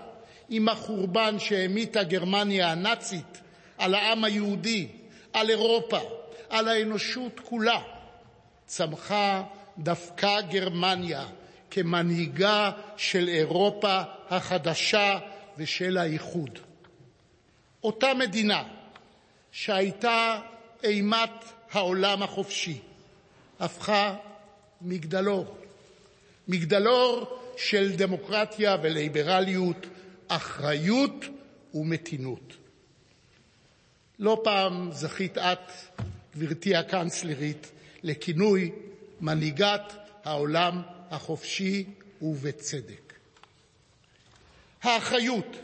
עם 0.49 0.69
החורבן 0.69 1.39
שהמיטה 1.39 2.03
גרמניה 2.03 2.71
הנאצית 2.71 3.41
על 3.79 3.95
העם 3.95 4.23
היהודי, 4.23 4.87
על 5.33 5.49
אירופה, 5.49 5.99
על 6.49 6.67
האנושות 6.67 7.39
כולה, 7.43 7.81
צמחה 8.65 9.43
דווקא 9.77 10.41
גרמניה 10.41 11.25
כמנהיגה 11.71 12.71
של 12.97 13.27
אירופה 13.27 14.01
החדשה 14.29 15.19
ושל 15.57 15.97
האיחוד. 15.97 16.59
אותה 17.83 18.13
מדינה 18.13 18.63
שהייתה 19.51 20.39
אימת 20.83 21.29
העולם 21.71 22.23
החופשי 22.23 22.79
הפכה 23.59 24.15
מגדלור, 24.81 25.57
מגדלור 26.47 27.39
של 27.57 27.95
דמוקרטיה 27.95 28.77
וליברליות, 28.81 29.87
אחריות 30.27 31.25
ומתינות. 31.73 32.58
לא 34.19 34.41
פעם 34.43 34.91
זכית 34.91 35.37
את, 35.37 35.71
גברתי 36.35 36.75
הקנצלרית, 36.75 37.71
לכינוי 38.03 38.71
מנהיגת 39.21 39.93
העולם 40.23 40.81
החופשי 41.11 41.85
ובצדק. 42.21 43.13
האחריות 44.83 45.55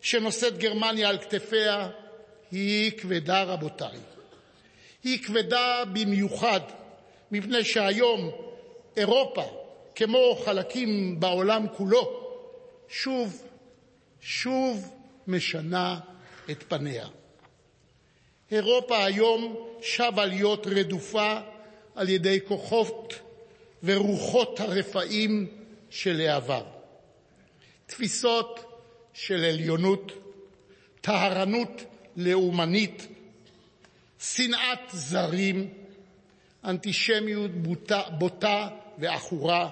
שנושאת 0.00 0.58
גרמניה 0.58 1.08
על 1.08 1.18
כתפיה 1.18 1.88
היא 2.50 2.92
כבדה, 2.98 3.42
רבותיי. 3.42 3.98
היא 5.04 5.22
כבדה 5.22 5.84
במיוחד 5.92 6.60
מפני 7.30 7.64
שהיום 7.64 8.30
אירופה, 8.96 9.44
כמו 9.94 10.36
חלקים 10.44 11.20
בעולם 11.20 11.66
כולו, 11.76 12.30
שוב, 12.88 13.42
שוב 14.20 14.94
משנה 15.26 16.00
את 16.50 16.62
פניה. 16.68 17.06
אירופה 18.50 19.04
היום 19.04 19.56
שבה 19.82 20.26
להיות 20.26 20.66
רדופה 20.66 21.40
על 21.94 22.08
ידי 22.08 22.38
כוחות 22.48 23.14
ורוחות 23.82 24.60
הרפאים 24.60 25.46
של 25.90 26.20
העבר. 26.20 26.64
תפיסות 27.86 28.80
של 29.12 29.44
עליונות, 29.44 30.12
טהרנות 31.00 31.84
לאומנית, 32.16 33.06
שנאת 34.18 34.78
זרים, 34.92 35.70
אנטישמיות 36.64 37.50
בוטה, 37.50 38.02
בוטה 38.18 38.68
ועכורה 38.98 39.70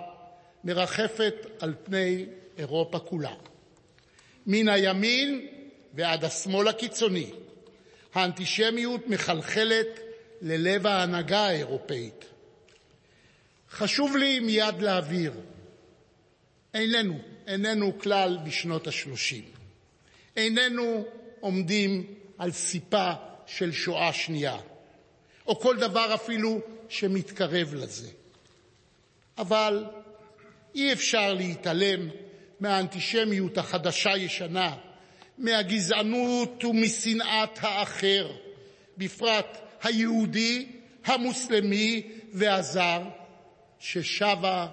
מרחפת 0.65 1.35
על 1.61 1.75
פני 1.85 2.27
אירופה 2.59 2.99
כולה. 2.99 3.35
מן 4.47 4.69
הימין 4.69 5.47
ועד 5.95 6.25
השמאל 6.25 6.69
הקיצוני, 6.69 7.31
האנטישמיות 8.15 9.09
מחלחלת 9.09 10.01
ללב 10.43 10.87
ההנהגה 10.87 11.47
האירופאית. 11.47 12.25
חשוב 13.71 14.17
לי 14.17 14.41
מיד 14.41 14.83
להבהיר, 14.83 15.33
איננו, 16.75 17.19
איננו 17.47 17.99
כלל 17.99 18.39
בשנות 18.45 18.87
השלושים. 18.87 19.45
איננו 20.37 21.05
עומדים 21.41 22.15
על 22.39 22.53
סיפה 22.53 23.13
של 23.47 23.73
שואה 23.73 24.13
שנייה, 24.13 24.57
או 25.47 25.61
כל 25.61 25.77
דבר 25.77 26.15
אפילו 26.15 26.61
שמתקרב 26.89 27.75
לזה. 27.75 28.09
אבל 29.39 29.85
אי 30.75 30.93
אפשר 30.93 31.35
להתעלם 31.35 32.09
מהאנטישמיות 32.61 33.59
החדשה-ישנה, 33.59 34.77
מהגזענות 35.39 36.65
ומשנאת 36.65 37.59
האחר, 37.61 38.33
בפרט 38.99 39.59
היהודי, 39.83 40.67
המוסלמי 41.05 42.03
והזר, 42.33 43.03
ששבה 43.79 44.67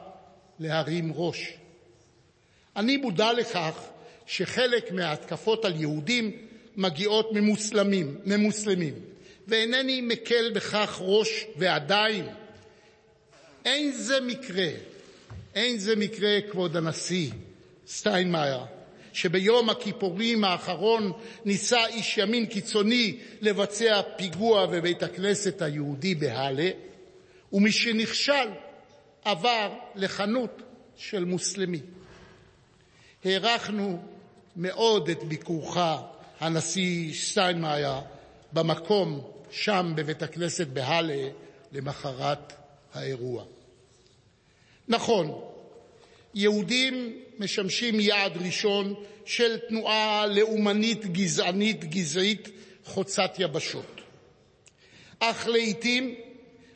להרים 0.59 1.11
ראש. 1.15 1.53
אני 2.75 2.97
מודע 2.97 3.33
לכך 3.33 3.79
שחלק 4.25 4.91
מההתקפות 4.91 5.65
על 5.65 5.81
יהודים 5.81 6.31
מגיעות 6.75 7.29
ממוסלמים, 7.33 8.17
ממוסלמים, 8.25 8.93
ואינני 9.47 10.01
מקל 10.01 10.51
בכך 10.53 10.97
ראש, 11.01 11.45
ועדיין 11.55 12.27
אין 13.65 13.91
זה 13.91 14.21
מקרה, 14.21 14.69
אין 15.55 15.77
זה 15.77 15.95
מקרה, 15.95 16.37
כבוד 16.51 16.75
הנשיא 16.75 17.31
סטיינמאייר, 17.87 18.59
שביום 19.19 19.69
הכיפורים 19.69 20.43
האחרון 20.43 21.11
ניסה 21.45 21.85
איש 21.85 22.17
ימין 22.17 22.45
קיצוני 22.45 23.19
לבצע 23.41 24.01
פיגוע 24.17 24.65
בבית 24.65 25.03
הכנסת 25.03 25.61
היהודי 25.61 26.15
בהאלה, 26.15 26.69
ומשנכשל 27.53 28.49
עבר 29.25 29.73
לחנות 29.95 30.61
של 30.97 31.25
מוסלמי. 31.25 31.79
הערכנו 33.25 33.99
מאוד 34.55 35.09
את 35.09 35.23
ביקורך, 35.23 35.77
הנשיא 36.39 37.13
שטיינמאייר, 37.13 37.99
במקום, 38.53 39.21
שם 39.51 39.93
בבית 39.95 40.23
הכנסת 40.23 40.67
בהאלה, 40.67 41.29
למחרת 41.71 42.53
האירוע. 42.93 43.43
נכון, 44.87 45.41
יהודים 46.39 47.19
משמשים 47.39 47.99
יעד 47.99 48.37
ראשון 48.37 48.93
של 49.25 49.57
תנועה 49.57 50.27
לאומנית 50.27 51.05
גזענית 51.05 51.85
גזעית 51.85 52.49
חוצת 52.85 53.31
יבשות. 53.39 54.01
אך 55.19 55.47
לעיתים 55.47 56.15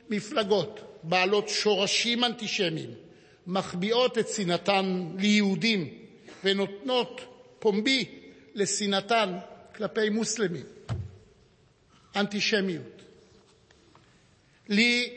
מפלגות 0.09 0.79
בעלות 1.03 1.49
שורשים 1.49 2.23
אנטישמיים 2.23 2.89
מחביאות 3.47 4.17
את 4.17 4.27
שנאתן 4.29 5.07
ליהודים 5.19 5.93
ונותנות 6.43 7.21
פומבי 7.59 8.05
לשנאתן 8.55 9.37
כלפי 9.75 10.09
מוסלמים. 10.09 10.65
אנטישמיות. 12.15 13.01
לי 14.69 15.09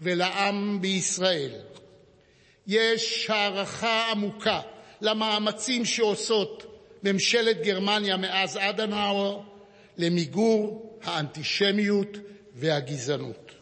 ולעם 0.00 0.78
בישראל 0.80 1.50
יש 2.70 3.30
הערכה 3.30 4.10
עמוקה 4.10 4.60
למאמצים 5.00 5.84
שעושות 5.84 6.80
ממשלת 7.02 7.62
גרמניה 7.62 8.16
מאז 8.16 8.56
אדנאואר 8.56 9.40
למיגור 9.96 10.90
האנטישמיות 11.02 12.16
והגזענות. 12.54 13.52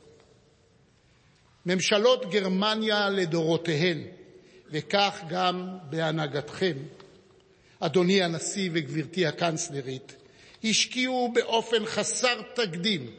ממשלות 1.67 2.31
גרמניה 2.31 3.09
לדורותיהן, 3.09 4.03
וכך 4.71 5.21
גם 5.29 5.79
בהנהגתכם, 5.91 6.77
אדוני 7.81 8.23
הנשיא 8.23 8.71
וגברתי 8.73 9.27
הקנצלרית, 9.27 10.17
השקיעו 10.65 11.33
באופן 11.35 11.87
חסר 11.87 12.43
תקדים 12.55 13.11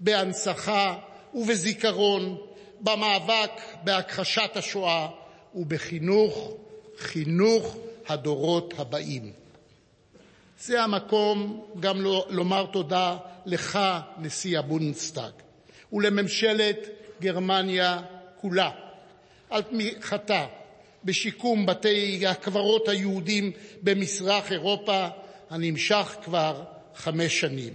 בהנצחה 0.00 0.98
ובזיכרון, 1.34 2.36
במאבק 2.80 3.50
בהכחשת 3.84 4.50
השואה 4.54 5.19
ובחינוך, 5.54 6.52
חינוך 6.98 7.76
הדורות 8.08 8.74
הבאים. 8.78 9.32
זה 10.60 10.82
המקום 10.82 11.66
גם 11.80 12.00
לומר 12.28 12.66
תודה 12.66 13.16
לך, 13.46 13.78
נשיא 14.18 14.58
הבונדסטאג, 14.58 15.32
ולממשלת 15.92 16.78
גרמניה 17.20 18.00
כולה, 18.40 18.70
על 19.50 19.62
תמיכתה 19.62 20.46
בשיקום 21.04 21.66
בתי 21.66 22.26
הקברות 22.26 22.88
היהודים 22.88 23.52
במזרח 23.82 24.52
אירופה 24.52 25.08
הנמשך 25.50 26.16
כבר 26.24 26.64
חמש 26.94 27.40
שנים. 27.40 27.72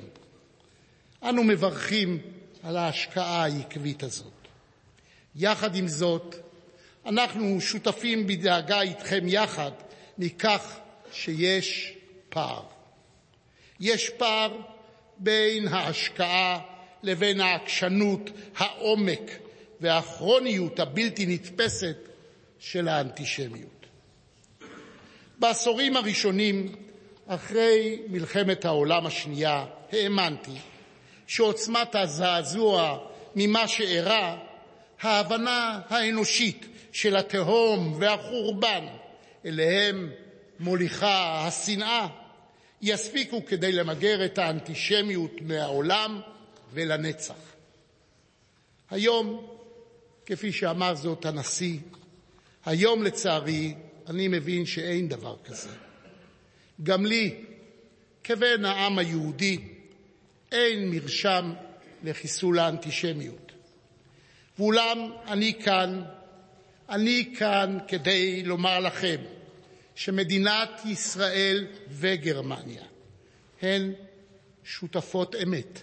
אנו 1.24 1.44
מברכים 1.44 2.20
על 2.64 2.78
ההשקעה 2.78 3.44
העקבית 3.44 4.04
הזאת. 4.04 4.32
יחד 5.36 5.76
עם 5.76 5.88
זאת, 5.88 6.36
אנחנו 7.06 7.62
שותפים 7.62 8.28
בדאגה 8.28 8.82
איתכם 8.82 9.28
יחד 9.28 9.72
מכך 10.18 10.78
שיש 11.12 11.94
פער. 12.30 12.64
יש 13.80 14.10
פער 14.10 14.58
בין 15.18 15.68
ההשקעה 15.68 16.60
לבין 17.04 17.42
העקשנות, 17.42 18.30
העומק 18.58 19.32
והכרוניות 19.82 20.80
הבלתי 20.80 21.26
נתפסת 21.26 21.98
של 22.60 22.88
האנטישמיות. 22.88 23.86
בעשורים 25.40 25.98
הראשונים 25.98 26.76
אחרי 27.28 28.00
מלחמת 28.08 28.66
העולם 28.66 29.06
השנייה 29.06 29.66
האמנתי 29.92 30.58
שעוצמת 31.28 31.96
הזעזוע 31.96 33.00
ממה 33.36 33.68
שאירע, 33.68 34.38
ההבנה 35.02 35.80
האנושית 35.90 36.66
של 36.96 37.16
התהום 37.16 37.96
והחורבן 38.00 38.86
אליהם 39.46 40.12
מוליכה 40.60 41.48
השנאה, 41.48 42.08
יספיקו 42.82 43.46
כדי 43.46 43.72
למגר 43.72 44.26
את 44.26 44.38
האנטישמיות 44.38 45.32
מהעולם 45.42 46.22
ולנצח. 46.74 47.54
היום, 48.90 49.48
כפי 50.26 50.52
שאמר 50.52 50.96
זאת 50.96 51.26
הנשיא, 51.26 51.80
היום 52.66 53.04
לצערי 53.04 53.74
אני 54.08 54.28
מבין 54.28 54.66
שאין 54.66 55.10
דבר 55.10 55.36
כזה. 55.46 55.70
גם 56.84 57.06
לי, 57.06 57.44
כבן 58.24 58.66
העם 58.66 59.00
היהודי, 59.00 59.60
אין 60.52 60.90
מרשם 60.90 61.54
לחיסול 62.04 62.60
האנטישמיות. 62.60 63.52
ואולם 64.60 65.12
אני 65.28 65.54
כאן, 65.64 66.04
אני 66.90 67.34
כאן 67.38 67.78
כדי 67.88 68.44
לומר 68.44 68.80
לכם 68.80 69.18
שמדינת 69.96 70.82
ישראל 70.86 71.68
וגרמניה 71.90 72.84
הן 73.62 73.94
שותפות 74.64 75.36
אמת 75.44 75.80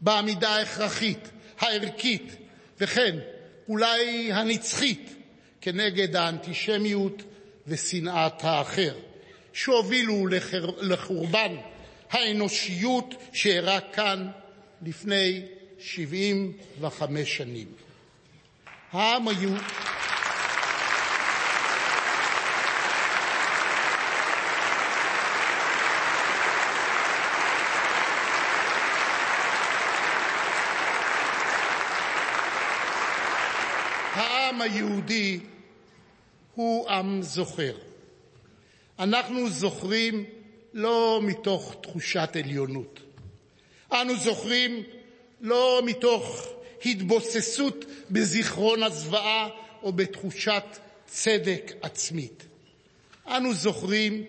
בעמידה 0.00 0.48
ההכרחית, 0.48 1.30
הערכית, 1.58 2.36
וכן 2.80 3.18
אולי 3.68 4.32
הנצחית 4.32 5.14
כנגד 5.60 6.16
האנטישמיות 6.16 7.22
ושנאת 7.66 8.44
האחר, 8.44 8.94
שהובילו 9.52 10.26
לחורבן 10.80 11.56
האנושיות 12.10 13.14
שאירע 13.32 13.80
כאן 13.80 14.30
לפני 14.82 15.42
75 15.78 17.36
שנים. 17.36 17.85
העם 18.92 19.28
היהודי 34.60 35.40
הוא 36.54 36.88
עם 36.90 37.22
זוכר. 37.22 37.76
אנחנו 38.98 39.48
זוכרים 39.50 40.24
לא 40.72 41.20
מתוך 41.22 41.76
תחושת 41.82 42.30
עליונות. 42.44 43.00
אנו 43.92 44.16
זוכרים 44.16 44.82
לא 45.40 45.80
מתוך 45.84 46.55
התבוססות 46.84 47.84
בזיכרון 48.10 48.82
הזוועה 48.82 49.48
או 49.82 49.92
בתחושת 49.92 50.64
צדק 51.06 51.72
עצמית. 51.82 52.46
אנו 53.26 53.54
זוכרים 53.54 54.24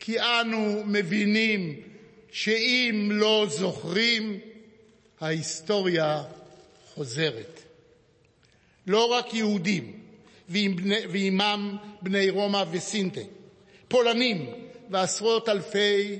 כי 0.00 0.20
אנו 0.20 0.82
מבינים 0.86 1.80
שאם 2.32 3.08
לא 3.12 3.46
זוכרים, 3.48 4.38
ההיסטוריה 5.20 6.22
חוזרת. 6.94 7.60
לא 8.86 9.04
רק 9.04 9.34
יהודים, 9.34 10.00
ועימם 11.10 11.76
בני 12.02 12.30
רומא 12.30 12.64
וסינטה, 12.70 13.20
פולנים 13.88 14.50
ועשרות 14.90 15.48
אלפי 15.48 16.18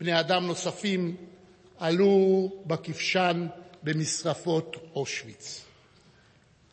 בני 0.00 0.20
אדם 0.20 0.46
נוספים 0.46 1.16
עלו 1.78 2.50
בכבשן 2.66 3.46
במשרפות 3.82 4.76
אושוויץ. 4.94 5.64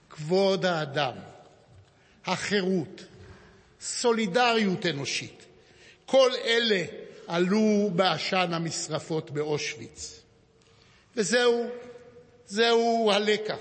כבוד 0.10 0.66
האדם, 0.66 1.14
החירות, 2.26 3.03
סולידריות 3.82 4.86
אנושית, 4.86 5.45
כל 6.06 6.32
אלה 6.45 6.84
עלו 7.28 7.89
בעשן 7.95 8.53
המשרפות 8.53 9.32
באושוויץ. 9.32 10.22
וזהו, 11.16 11.70
זהו 12.47 13.12
הלקח, 13.14 13.60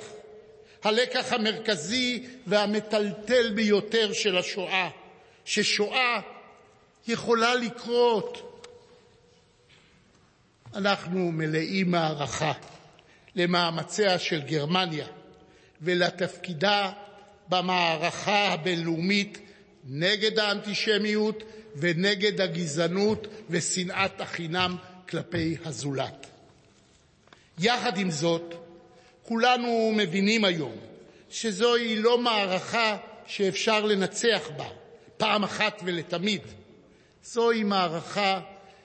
הלקח 0.85 1.33
המרכזי 1.33 2.27
והמטלטל 2.47 3.53
ביותר 3.55 4.13
של 4.13 4.39
השואה, 4.39 4.89
ששואה 5.45 6.21
יכולה 7.09 7.55
לקרות. 7.55 8.61
אנחנו 10.75 11.33
מלאים 11.33 11.95
הערכה 11.95 12.53
למאמציה 13.37 14.19
של 14.19 14.43
גרמניה 14.43 15.07
ולתפקידה 15.83 16.93
במערכה 17.49 18.49
הבינלאומית 18.49 19.39
נגד 19.85 20.39
האנטישמיות 20.39 21.43
ונגד 21.77 22.41
הגזענות 22.41 23.27
ושנאת 23.51 24.21
החינם 24.21 24.77
כלפי 25.09 25.57
הזולת. 25.65 26.27
יחד 27.59 27.99
עם 27.99 28.11
זאת, 28.11 28.55
כולנו 29.23 29.93
מבינים 29.97 30.45
היום 30.45 30.77
שזוהי 31.31 31.97
לא 31.97 32.19
מערכה 32.19 32.97
שאפשר 33.27 33.85
לנצח 33.85 34.51
בה 34.57 34.69
פעם 35.17 35.45
אחת 35.45 35.83
ולתמיד. 35.85 36.43
זוהי 37.25 37.65
מערכה 37.65 38.41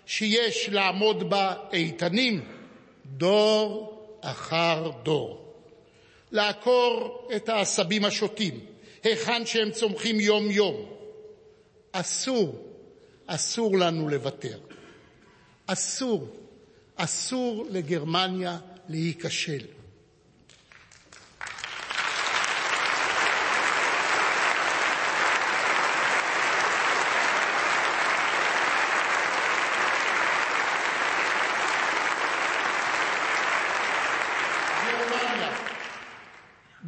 שיש 0.05 0.69
לעמוד 0.69 1.29
בה 1.29 1.53
איתנים 1.73 2.45
דור 3.05 3.98
אחר 4.21 4.91
דור. 5.03 5.53
לעקור 6.31 7.27
את 7.35 7.49
העשבים 7.49 8.05
השוטים 8.05 8.59
היכן 9.03 9.45
שהם 9.45 9.71
צומחים 9.71 10.19
יום-יום. 10.19 10.85
אסור, 11.91 12.55
אסור 13.27 13.77
לנו 13.77 14.09
לוותר. 14.09 14.59
אסור, 15.67 16.27
אסור 16.95 17.65
לגרמניה 17.69 18.57
להיכשל. 18.89 19.65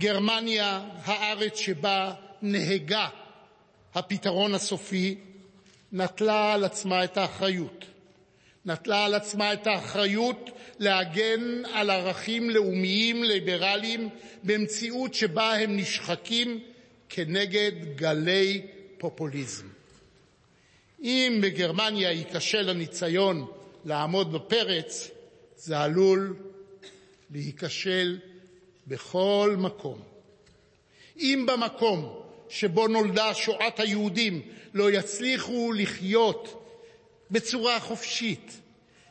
גרמניה, 0.01 0.81
הארץ 1.03 1.57
שבה 1.57 2.13
נהגה 2.41 3.07
הפתרון 3.93 4.55
הסופי, 4.55 5.15
נטלה 5.91 6.53
על 6.53 6.63
עצמה 6.63 7.03
את 7.03 7.17
האחריות. 7.17 7.85
נטלה 8.65 9.05
על 9.05 9.13
עצמה 9.13 9.53
את 9.53 9.67
האחריות 9.67 10.49
להגן 10.79 11.65
על 11.73 11.89
ערכים 11.89 12.49
לאומיים 12.49 13.23
ליברליים 13.23 14.09
במציאות 14.43 15.13
שבה 15.13 15.53
הם 15.53 15.77
נשחקים 15.77 16.59
כנגד 17.09 17.71
גלי 17.95 18.61
פופוליזם. 18.97 19.67
אם 21.01 21.39
בגרמניה 21.41 22.11
ייכשל 22.11 22.69
הניסיון 22.69 23.45
לעמוד 23.85 24.33
בפרץ, 24.33 25.11
זה 25.55 25.79
עלול 25.79 26.35
להיכשל 27.31 28.19
בכל 28.91 29.55
מקום. 29.57 29.99
אם 31.17 31.45
במקום 31.47 32.21
שבו 32.49 32.87
נולדה 32.87 33.33
שואת 33.33 33.79
היהודים 33.79 34.41
לא 34.73 34.91
יצליחו 34.91 35.71
לחיות 35.71 36.67
בצורה 37.31 37.79
חופשית, 37.79 38.59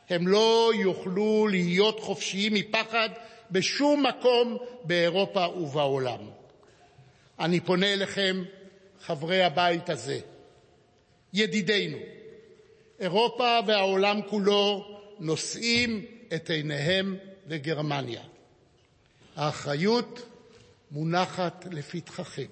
הם 0.09 0.27
לא 0.27 0.71
יוכלו 0.75 1.47
להיות 1.51 1.99
חופשיים 1.99 2.53
מפחד 2.53 3.09
בשום 3.51 4.05
מקום 4.05 4.57
באירופה 4.83 5.47
ובעולם. 5.47 6.19
אני 7.39 7.59
פונה 7.59 7.93
אליכם, 7.93 8.43
חברי 9.01 9.43
הבית 9.43 9.89
הזה, 9.89 10.19
ידידינו, 11.33 11.97
אירופה 12.99 13.59
והעולם 13.67 14.19
כולו 14.29 14.99
נושאים 15.19 16.05
את 16.35 16.49
עיניהם 16.49 17.17
לגרמניה. 17.47 18.30
האחריות 19.41 20.21
מונחת 20.91 21.65
לפתחכם. 21.71 22.45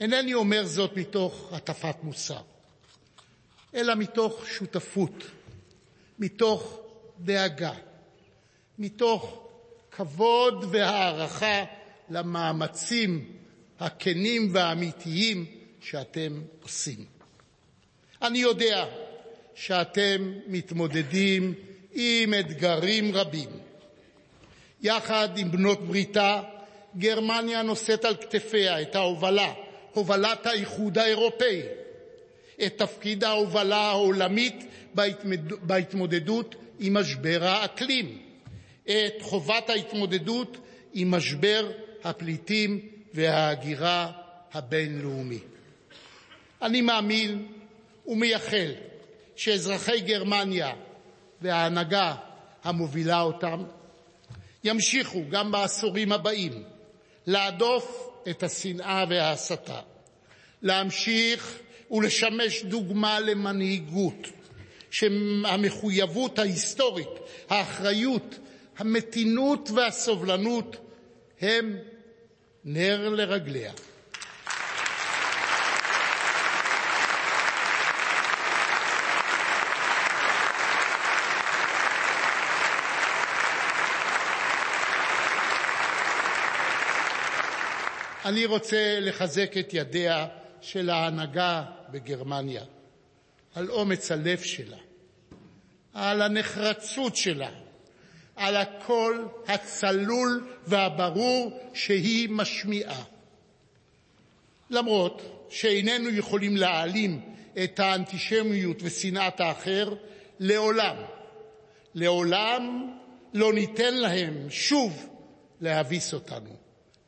אינני 0.00 0.34
אומר 0.34 0.66
זאת 0.66 0.96
מתוך 0.96 1.52
הטפת 1.52 1.96
מוסר, 2.02 2.40
אלא 3.74 3.94
מתוך 3.94 4.46
שותפות, 4.46 5.24
מתוך 6.18 6.80
דאגה, 7.20 7.72
מתוך 8.78 9.48
כבוד 9.90 10.64
והערכה 10.70 11.64
למאמצים 12.10 13.32
הכנים 13.80 14.48
והאמיתיים 14.52 15.46
שאתם 15.80 16.42
עושים. 16.62 17.04
אני 18.22 18.38
יודע 18.38 18.84
שאתם 19.54 20.32
מתמודדים 20.46 21.54
עם 21.92 22.34
אתגרים 22.34 23.14
רבים. 23.14 23.65
יחד 24.82 25.28
עם 25.38 25.50
בנות 25.50 25.86
בריתה, 25.86 26.42
גרמניה 26.98 27.62
נושאת 27.62 28.04
על 28.04 28.16
כתפיה 28.16 28.82
את 28.82 28.96
ההובלה, 28.96 29.52
הובלת 29.92 30.46
האיחוד 30.46 30.98
האירופאי, 30.98 31.62
את 32.66 32.78
תפקיד 32.78 33.24
ההובלה 33.24 33.76
העולמית 33.76 34.64
בהתמודדות 35.62 36.54
עם 36.78 36.94
משבר 36.94 37.38
האקלים, 37.42 38.18
את 38.84 39.22
חובת 39.22 39.70
ההתמודדות 39.70 40.56
עם 40.92 41.10
משבר 41.10 41.70
הפליטים 42.04 42.80
וההגירה 43.14 44.12
הבין-לאומי. 44.54 45.38
אני 46.62 46.80
מאמין 46.80 47.46
ומייחל 48.06 48.72
שאזרחי 49.36 50.00
גרמניה 50.00 50.72
וההנהגה 51.42 52.14
המובילה 52.64 53.20
אותם 53.20 53.64
ימשיכו 54.66 55.22
גם 55.30 55.52
בעשורים 55.52 56.12
הבאים 56.12 56.62
להדוף 57.26 58.08
את 58.30 58.42
השנאה 58.42 59.04
וההסתה, 59.10 59.80
להמשיך 60.62 61.58
ולשמש 61.90 62.62
דוגמה 62.62 63.20
למנהיגות 63.20 64.28
שהמחויבות 64.90 66.38
ההיסטורית, 66.38 67.08
האחריות, 67.48 68.38
המתינות 68.78 69.70
והסובלנות 69.70 70.76
הם 71.40 71.76
נר 72.64 73.08
לרגליה. 73.08 73.72
אני 88.26 88.46
רוצה 88.46 89.00
לחזק 89.00 89.56
את 89.56 89.74
ידיה 89.74 90.26
של 90.60 90.90
ההנהגה 90.90 91.64
בגרמניה 91.90 92.64
על 93.54 93.70
אומץ 93.70 94.12
הלב 94.12 94.38
שלה, 94.38 94.76
על 95.94 96.22
הנחרצות 96.22 97.16
שלה, 97.16 97.50
על 98.36 98.56
הקול 98.56 99.28
הצלול 99.48 100.48
והברור 100.66 101.60
שהיא 101.74 102.28
משמיעה. 102.30 103.02
למרות 104.70 105.46
שאיננו 105.50 106.08
יכולים 106.08 106.56
להעלים 106.56 107.20
את 107.64 107.80
האנטישמיות 107.80 108.76
ושנאת 108.82 109.40
האחר, 109.40 109.94
לעולם, 110.38 110.96
לעולם 111.94 112.92
לא 113.34 113.52
ניתן 113.52 113.94
להם 113.94 114.50
שוב 114.50 115.08
להביס 115.60 116.14
אותנו. 116.14 116.56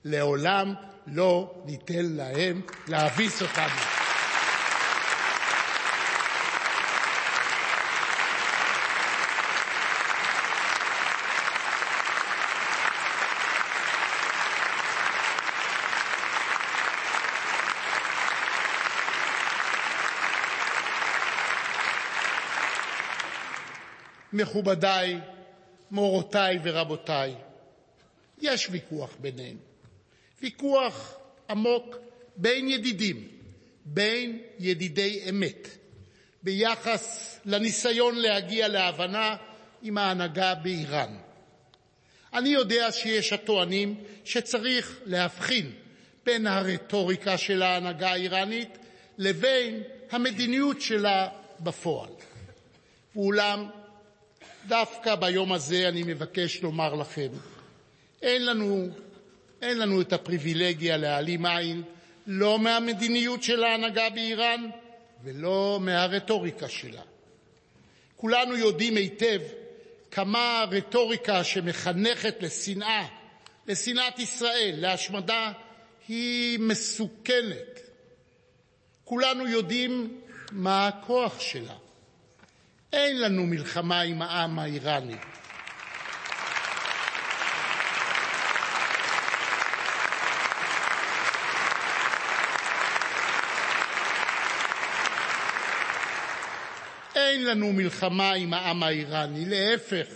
לעולם 0.04 0.74
לא 1.12 1.54
ניתן 1.64 2.06
להם 2.06 2.60
להביס 2.88 3.42
אותנו. 3.42 3.98
מכובדיי, 24.32 25.20
מורותיי 25.90 26.58
ורבותיי, 26.62 27.34
יש 28.38 28.68
ויכוח 28.70 29.10
בינינו. 29.20 29.67
ויכוח 30.42 31.18
עמוק 31.50 31.96
בין 32.36 32.68
ידידים, 32.68 33.28
בין 33.84 34.38
ידידי 34.58 35.20
אמת, 35.28 35.68
ביחס 36.42 37.38
לניסיון 37.44 38.14
להגיע 38.14 38.68
להבנה 38.68 39.36
עם 39.82 39.98
ההנהגה 39.98 40.54
באיראן. 40.54 41.16
אני 42.32 42.48
יודע 42.48 42.92
שיש 42.92 43.32
הטוענים 43.32 43.94
שצריך 44.24 45.00
להבחין 45.04 45.72
בין 46.26 46.46
הרטוריקה 46.46 47.38
של 47.38 47.62
ההנהגה 47.62 48.10
האיראנית 48.10 48.78
לבין 49.18 49.82
המדיניות 50.10 50.80
שלה 50.80 51.28
בפועל. 51.60 52.10
ואולם, 53.16 53.68
דווקא 54.68 55.14
ביום 55.14 55.52
הזה 55.52 55.88
אני 55.88 56.02
מבקש 56.02 56.62
לומר 56.62 56.94
לכם, 56.94 57.28
אין 58.22 58.46
לנו 58.46 58.88
אין 59.62 59.78
לנו 59.78 60.00
את 60.00 60.12
הפריבילגיה 60.12 60.96
להעלים 60.96 61.46
עין 61.46 61.82
לא 62.26 62.58
מהמדיניות 62.58 63.42
של 63.42 63.64
ההנהגה 63.64 64.10
באיראן 64.10 64.70
ולא 65.24 65.78
מהרטוריקה 65.82 66.68
שלה. 66.68 67.02
כולנו 68.16 68.56
יודעים 68.56 68.96
היטב 68.96 69.40
כמה 70.10 70.64
רטוריקה 70.70 71.44
שמחנכת 71.44 72.36
לשנאה, 72.40 73.06
לשנאת 73.66 74.18
ישראל, 74.18 74.74
להשמדה, 74.76 75.52
היא 76.08 76.58
מסוכנת. 76.58 77.80
כולנו 79.04 79.46
יודעים 79.46 80.20
מה 80.52 80.88
הכוח 80.88 81.40
שלה. 81.40 81.74
אין 82.92 83.20
לנו 83.20 83.46
מלחמה 83.46 84.00
עם 84.00 84.22
העם 84.22 84.58
האיראני. 84.58 85.16
אין 97.28 97.44
לנו 97.44 97.72
מלחמה 97.72 98.32
עם 98.32 98.54
העם 98.54 98.82
האיראני, 98.82 99.44
להפך, 99.44 100.06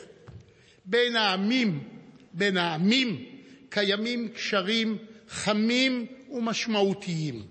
בין 0.85 1.17
העמים, 1.17 1.89
בין 2.33 2.57
העמים 2.57 3.25
קיימים 3.69 4.29
קשרים 4.29 4.99
חמים 5.29 6.07
ומשמעותיים. 6.31 7.43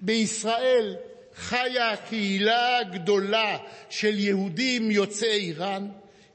בישראל 0.00 0.96
חיה 1.34 1.96
קהילה 1.96 2.78
גדולה 2.92 3.58
של 3.90 4.18
יהודים 4.18 4.90
יוצאי 4.90 5.28
איראן, 5.28 5.88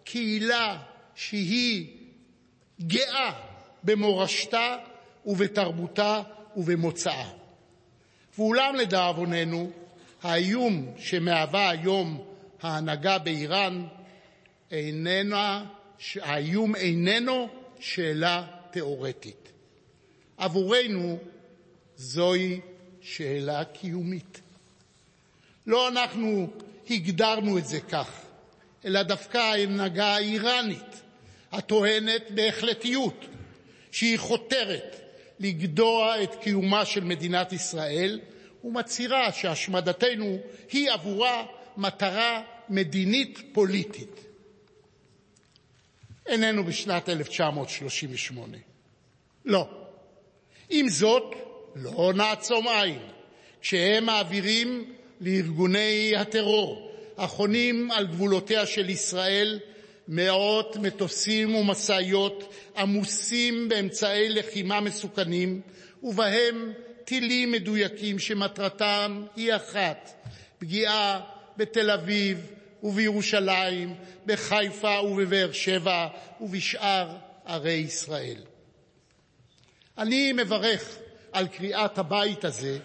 קהילה 0.03 0.77
שהיא 1.15 1.87
גאה 2.81 3.31
במורשתה 3.83 4.77
ובתרבותה 5.25 6.21
ובמוצאה. 6.55 7.29
ואולם 8.37 8.75
לדאבוננו, 8.75 9.71
האיום 10.23 10.93
שמהווה 10.97 11.69
היום 11.69 12.32
ההנהגה 12.63 13.17
באיראן 13.17 13.85
האיום 16.21 16.75
איננו 16.75 17.47
שאלה 17.79 18.45
תיאורטית. 18.71 19.51
עבורנו 20.37 21.17
זוהי 21.95 22.59
שאלה 23.01 23.63
קיומית. 23.65 24.41
לא 25.67 25.87
אנחנו 25.87 26.47
הגדרנו 26.89 27.57
את 27.57 27.65
זה 27.65 27.79
כך, 27.79 28.21
אלא 28.85 29.03
דווקא 29.03 29.37
ההנהגה 29.37 30.15
האיראנית, 30.15 31.01
הטוענת 31.51 32.31
בהחלטיות 32.31 33.25
שהיא 33.91 34.19
חותרת 34.19 34.95
לגדוע 35.39 36.23
את 36.23 36.35
קיומה 36.35 36.85
של 36.85 37.03
מדינת 37.03 37.53
ישראל 37.53 38.19
ומצהירה 38.63 39.31
שהשמדתנו 39.31 40.37
היא 40.71 40.91
עבורה 40.91 41.45
מטרה 41.77 42.41
מדינית 42.69 43.39
פוליטית. 43.53 44.19
איננו 46.25 46.63
בשנת 46.63 47.09
1938. 47.09 48.57
לא. 49.45 49.69
עם 50.69 50.89
זאת, 50.89 51.35
לא 51.75 52.13
נעצום 52.15 52.67
עין 52.67 52.99
כשהם 53.61 54.05
מעבירים 54.05 54.93
לארגוני 55.21 56.13
הטרור 56.17 56.91
החונים 57.17 57.91
על 57.91 58.07
גבולותיה 58.07 58.65
של 58.65 58.89
ישראל 58.89 59.59
מאות 60.07 60.75
מטוסים 60.75 61.55
ומשאיות 61.55 62.53
עמוסים 62.77 63.69
באמצעי 63.69 64.29
לחימה 64.29 64.81
מסוכנים 64.81 65.61
ובהם 66.03 66.73
טילים 67.05 67.51
מדויקים 67.51 68.19
שמטרתם 68.19 69.25
היא 69.35 69.55
אחת: 69.55 70.27
פגיעה 70.57 71.21
בתל 71.57 71.91
אביב 71.91 72.51
ובירושלים, 72.83 73.95
בחיפה 74.25 74.99
ובבאר 75.01 75.51
שבע 75.51 76.07
ובשאר 76.41 77.15
ערי 77.45 77.71
ישראל. 77.71 78.41
אני 79.97 80.33
מברך 80.33 80.97
על 81.31 81.47
קריאת 81.47 81.97
הבית 81.97 82.45
הזה 82.45 82.79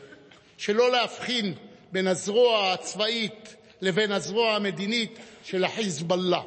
שלא 0.59 0.93
להבחין 0.93 1.55
בין 1.93 2.07
הזרוע 2.07 2.73
הצבאית 2.73 3.57
לבין 3.81 4.13
הזרוע 4.13 4.55
המדינית 4.55 5.19
של 5.45 5.65
החיזבאללה, 5.65 6.43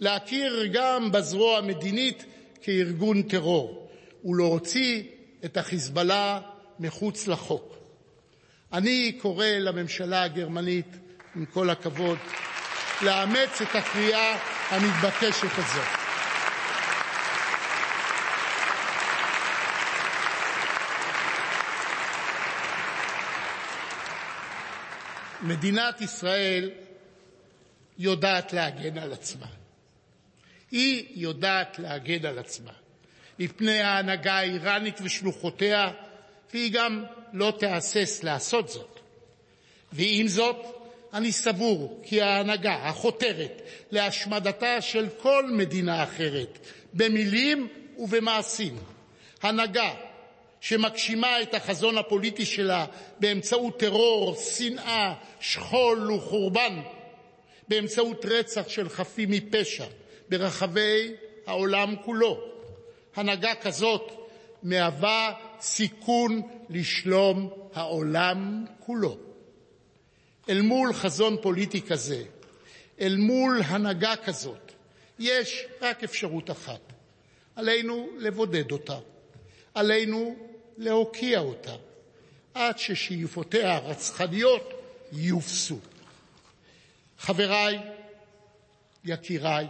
להכיר 0.00 0.66
גם 0.72 1.12
בזרוע 1.12 1.58
המדינית 1.58 2.24
כארגון 2.62 3.22
טרור 3.22 3.88
ולהוציא 4.24 5.02
את 5.44 5.56
החיזבאללה 5.56 6.40
מחוץ 6.78 7.26
לחוק. 7.28 7.76
אני 8.72 9.12
קורא 9.12 9.46
לממשלה 9.46 10.22
הגרמנית, 10.22 10.96
עם 11.36 11.44
כל 11.46 11.70
הכבוד, 11.70 12.18
לאמץ 13.02 13.62
את 13.62 13.74
הקריאה 13.74 14.38
המתבקשת 14.70 15.58
הזאת. 15.58 15.86
מדינת 25.42 26.00
ישראל 26.00 26.70
יודעת 27.98 28.52
להגן 28.52 28.98
על 28.98 29.12
עצמה. 29.12 29.46
היא 30.70 31.06
יודעת 31.14 31.78
להגן 31.78 32.26
על 32.26 32.38
עצמה 32.38 32.72
מפני 33.38 33.80
ההנהגה 33.80 34.34
האיראנית 34.34 34.98
ושלוחותיה, 35.02 35.90
והיא 36.52 36.72
גם 36.72 37.04
לא 37.32 37.52
תהסס 37.58 38.22
לעשות 38.22 38.68
זאת. 38.68 39.00
ועם 39.92 40.28
זאת, 40.28 40.56
אני 41.14 41.32
סבור 41.32 42.00
כי 42.02 42.22
ההנהגה 42.22 42.74
החותרת 42.74 43.62
להשמדתה 43.90 44.80
של 44.80 45.06
כל 45.22 45.50
מדינה 45.50 46.02
אחרת, 46.02 46.58
במילים 46.94 47.68
ובמעשים, 47.98 48.76
הנהגה 49.42 49.94
שמגשימה 50.60 51.42
את 51.42 51.54
החזון 51.54 51.98
הפוליטי 51.98 52.46
שלה 52.46 52.86
באמצעות 53.20 53.78
טרור, 53.78 54.34
שנאה, 54.34 55.14
שכול 55.40 56.12
וחורבן, 56.12 56.80
באמצעות 57.68 58.24
רצח 58.24 58.68
של 58.68 58.88
חפים 58.88 59.30
מפשע 59.30 59.84
ברחבי 60.28 61.12
העולם 61.46 61.94
כולו. 62.04 62.38
הנהגה 63.16 63.54
כזאת 63.54 64.12
מהווה 64.62 65.32
סיכון 65.60 66.42
לשלום 66.70 67.50
העולם 67.74 68.64
כולו. 68.80 69.25
אל 70.48 70.62
מול 70.62 70.92
חזון 70.92 71.36
פוליטי 71.42 71.82
כזה, 71.82 72.24
אל 73.00 73.16
מול 73.16 73.62
הנהגה 73.64 74.16
כזאת, 74.16 74.72
יש 75.18 75.66
רק 75.80 76.04
אפשרות 76.04 76.50
אחת: 76.50 76.92
עלינו 77.56 78.08
לבודד 78.18 78.72
אותה, 78.72 78.98
עלינו 79.74 80.36
להוקיע 80.78 81.40
אותה, 81.40 81.74
עד 82.54 82.78
ששאיפותיה 82.78 83.76
הרצחניות 83.76 84.70
יובסו. 85.12 85.78
חבריי, 87.18 87.78
יקיריי, 89.04 89.66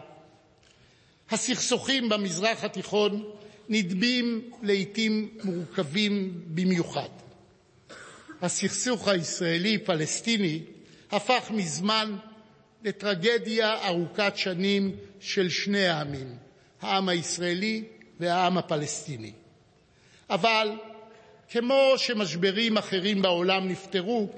הסכסוכים 1.30 2.08
במזרח 2.08 2.64
התיכון 2.64 3.30
נדבים 3.68 4.50
לעתים 4.62 5.38
מורכבים 5.44 6.42
במיוחד. 6.46 7.08
הסכסוך 8.42 9.08
הישראלי-פלסטיני 9.08 10.60
הפך 11.10 11.50
מזמן 11.50 12.16
לטרגדיה 12.84 13.86
ארוכת 13.88 14.32
שנים 14.36 14.96
של 15.20 15.48
שני 15.48 15.86
העמים, 15.86 16.36
העם 16.80 17.08
הישראלי 17.08 17.84
והעם 18.20 18.58
הפלסטיני. 18.58 19.32
אבל 20.30 20.70
כמו 21.50 21.92
שמשברים 21.96 22.76
אחרים 22.76 23.22
בעולם 23.22 23.68
נפתרו, 23.68 24.28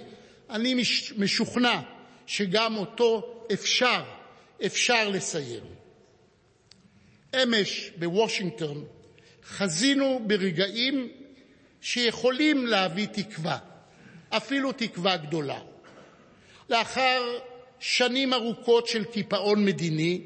אני 0.51 0.83
משוכנע 1.17 1.81
שגם 2.27 2.77
אותו 2.77 3.43
אפשר, 3.53 4.03
אפשר 4.67 5.09
לסיים. 5.09 5.63
אמש 7.43 7.91
בוושינגטון 7.97 8.85
חזינו 9.45 10.21
ברגעים 10.27 11.09
שיכולים 11.81 12.67
להביא 12.67 13.07
תקווה, 13.07 13.59
אפילו 14.31 14.73
תקווה 14.73 15.17
גדולה. 15.17 15.59
לאחר 16.71 17.39
שנים 17.81 18.35
ארוכות 18.35 18.87
של 18.89 19.05
קיפאון 19.05 19.65
מדיני 19.65 20.21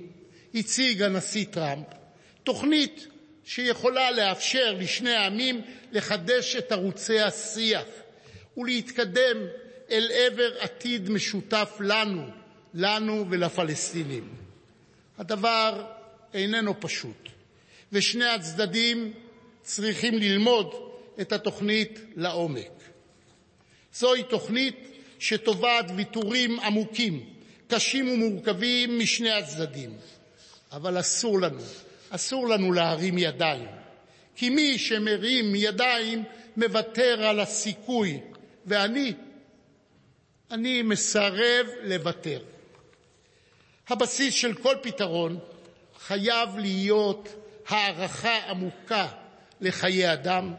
הציג 0.54 1.02
הנשיא 1.02 1.44
טראמפ 1.50 1.86
תוכנית 2.44 3.06
שיכולה 3.44 4.10
לאפשר 4.10 4.72
לשני 4.78 5.12
העמים 5.14 5.60
לחדש 5.92 6.56
את 6.56 6.72
ערוצי 6.72 7.20
השיח 7.20 7.84
ולהתקדם 8.56 9.36
אל 9.90 10.10
עבר 10.14 10.52
עתיד 10.58 11.10
משותף 11.10 11.76
לנו, 11.80 12.26
לנו 12.74 13.26
ולפלסטינים. 13.30 14.28
הדבר 15.18 15.84
איננו 16.34 16.80
פשוט, 16.80 17.28
ושני 17.92 18.24
הצדדים 18.24 19.12
צריכים 19.62 20.14
ללמוד 20.14 20.74
את 21.20 21.32
התוכנית 21.32 22.00
לעומק. 22.16 22.81
זוהי 23.94 24.22
תוכנית 24.22 24.76
שתובעת 25.18 25.84
ויתורים 25.96 26.60
עמוקים, 26.60 27.26
קשים 27.68 28.08
ומורכבים 28.08 28.98
משני 28.98 29.30
הצדדים, 29.30 29.90
אבל 30.72 31.00
אסור 31.00 31.40
לנו, 31.40 31.62
אסור 32.10 32.48
לנו 32.48 32.72
להרים 32.72 33.18
ידיים, 33.18 33.68
כי 34.36 34.50
מי 34.50 34.78
שמרים 34.78 35.54
ידיים 35.54 36.24
מוותר 36.56 37.26
על 37.26 37.40
הסיכוי, 37.40 38.20
ואני, 38.66 39.12
אני 40.50 40.82
מסרב 40.82 41.66
לוותר. 41.82 42.42
הבסיס 43.88 44.34
של 44.34 44.54
כל 44.54 44.76
פתרון 44.82 45.38
חייב 45.98 46.48
להיות 46.58 47.28
הערכה 47.68 48.36
עמוקה 48.48 49.08
לחיי 49.60 50.12
אדם 50.12 50.54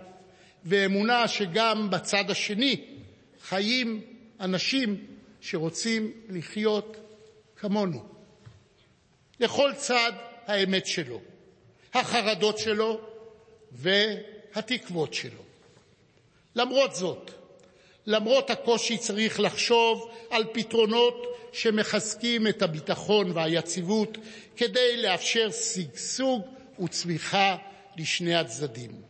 ואמונה 0.65 1.27
שגם 1.27 1.89
בצד 1.89 2.23
השני 2.29 2.92
חיים 3.43 4.01
אנשים 4.39 5.05
שרוצים 5.41 6.11
לחיות 6.29 6.97
כמונו. 7.55 8.05
לכל 9.39 9.71
צד 9.77 10.11
האמת 10.45 10.87
שלו, 10.87 11.21
החרדות 11.93 12.57
שלו 12.57 13.01
והתקוות 13.71 15.13
שלו. 15.13 15.41
למרות 16.55 16.95
זאת, 16.95 17.31
למרות 18.05 18.49
הקושי 18.49 18.97
צריך 18.97 19.39
לחשוב 19.39 20.11
על 20.29 20.43
פתרונות 20.53 21.23
שמחזקים 21.53 22.47
את 22.47 22.61
הביטחון 22.61 23.31
והיציבות 23.31 24.17
כדי 24.57 25.01
לאפשר 25.01 25.49
שגשוג 25.51 26.41
וצמיחה 26.83 27.57
לשני 27.97 28.35
הצדדים. 28.35 29.01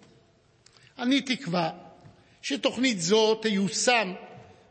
אני 1.00 1.22
תקווה 1.22 1.72
שתוכנית 2.44 3.00
זו 3.00 3.36
תיושם 3.36 4.14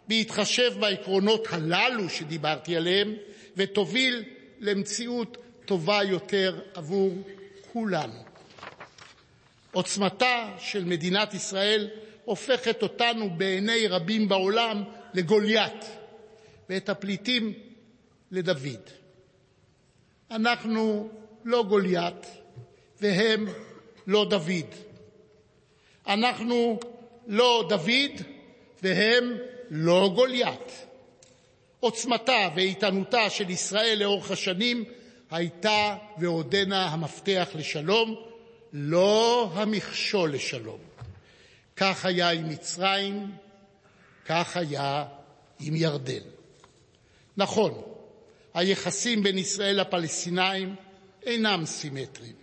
בהתחשב 0.09 0.73
בעקרונות 0.81 1.47
הללו 1.51 2.09
שדיברתי 2.09 2.77
עליהם 2.77 3.15
ותוביל 3.57 4.25
למציאות 4.61 5.37
טובה 5.65 6.03
יותר 6.03 6.61
עבור 6.75 7.13
כולנו. 7.73 8.23
עוצמתה 9.73 10.49
של 10.59 10.85
מדינת 10.85 11.35
ישראל 11.35 11.91
הופכת 12.25 12.83
אותנו 12.83 13.31
בעיני 13.31 13.87
רבים 13.89 14.29
בעולם 14.29 14.83
לגוליית 15.15 15.85
ואת 16.69 16.89
הפליטים 16.89 17.53
לדוד. 18.31 18.81
אנחנו 20.31 21.09
לא 21.45 21.65
גוליית 21.69 22.27
והם 23.01 23.47
לא 24.07 24.27
דוד. 24.31 24.69
אנחנו 26.07 26.79
לא 27.27 27.67
דוד 27.69 28.23
והם 28.83 29.37
לא 29.71 30.11
גוליית. 30.15 30.87
עוצמתה 31.81 32.49
ואיתנותה 32.55 33.31
של 33.31 33.51
ישראל 33.51 33.99
לאורך 34.01 34.31
השנים 34.31 34.85
הייתה 35.31 35.97
ועודנה 36.19 36.87
המפתח 36.87 37.49
לשלום, 37.55 38.23
לא 38.73 39.51
המכשול 39.55 40.35
לשלום. 40.35 40.79
כך 41.77 42.05
היה 42.05 42.31
עם 42.31 42.49
מצרים, 42.49 43.31
כך 44.27 44.57
היה 44.57 45.05
עם 45.61 45.77
ירדן. 45.77 46.23
נכון, 47.37 47.83
היחסים 48.55 49.23
בין 49.23 49.39
ישראל 49.39 49.81
לפלסטינאים 49.81 50.75
אינם 51.27 51.67
סימטריים, 51.67 52.37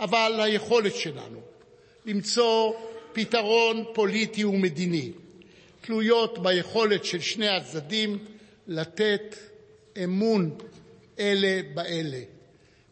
אבל 0.00 0.40
היכולת 0.42 0.96
שלנו 0.96 1.40
למצוא 2.04 2.72
פתרון 3.16 3.84
פוליטי 3.94 4.44
ומדיני 4.44 5.10
תלויות 5.80 6.42
ביכולת 6.42 7.04
של 7.04 7.20
שני 7.20 7.48
הצדדים 7.48 8.18
לתת 8.66 9.36
אמון 10.04 10.58
אלה 11.18 11.60
באלה. 11.74 12.20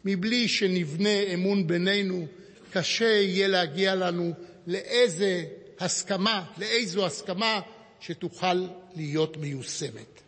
מבלי 0.05 0.47
שנבנה 0.47 1.19
אמון 1.33 1.67
בינינו, 1.67 2.27
קשה 2.71 3.05
יהיה 3.05 3.47
להגיע 3.47 3.95
לנו 3.95 4.33
לאיזה 4.67 5.45
הסכמה, 5.79 6.45
לאיזו 6.57 7.05
הסכמה 7.05 7.61
שתוכל 7.99 8.67
להיות 8.95 9.37
מיושמת. 9.37 10.21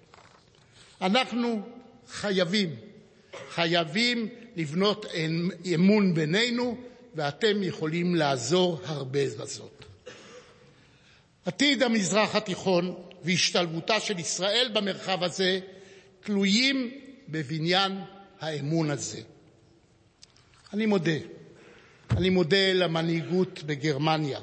אנחנו 1.01 1.61
חייבים, 2.09 2.75
חייבים 3.49 4.29
לבנות 4.55 5.05
אמון 5.75 6.13
בינינו, 6.13 6.77
ואתם 7.17 7.63
יכולים 7.63 8.15
לעזור 8.15 8.79
הרבה 8.85 9.25
בזאת. 9.25 9.85
עתיד 11.45 11.83
המזרח 11.83 12.35
התיכון 12.35 12.95
והשתלבותה 13.23 13.99
של 13.99 14.19
ישראל 14.19 14.69
במרחב 14.73 15.23
הזה 15.23 15.59
תלויים 16.19 16.91
בבניין 17.29 17.91
האמון 18.39 18.89
הזה. 18.89 19.21
אני 20.73 20.85
מודה, 20.85 21.17
אני 22.11 22.29
מודה 22.29 22.73
למנהיגות 22.73 23.63
בגרמניה, 23.63 24.39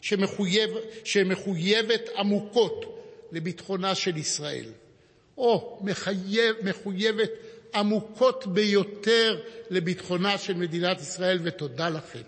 שמחויב, 0.00 0.70
שמחויבת 1.04 2.08
עמוקות 2.16 2.84
לביטחונה 3.32 3.94
של 3.94 4.16
ישראל, 4.16 4.72
או 5.38 5.78
מחייב, 5.82 6.56
מחויבת 6.62 7.30
עמוקות 7.74 8.46
ביותר 8.46 9.40
לביטחונה 9.70 10.38
של 10.38 10.54
מדינת 10.54 11.00
ישראל, 11.00 11.38
ותודה 11.42 11.88
לכם. 11.88 12.22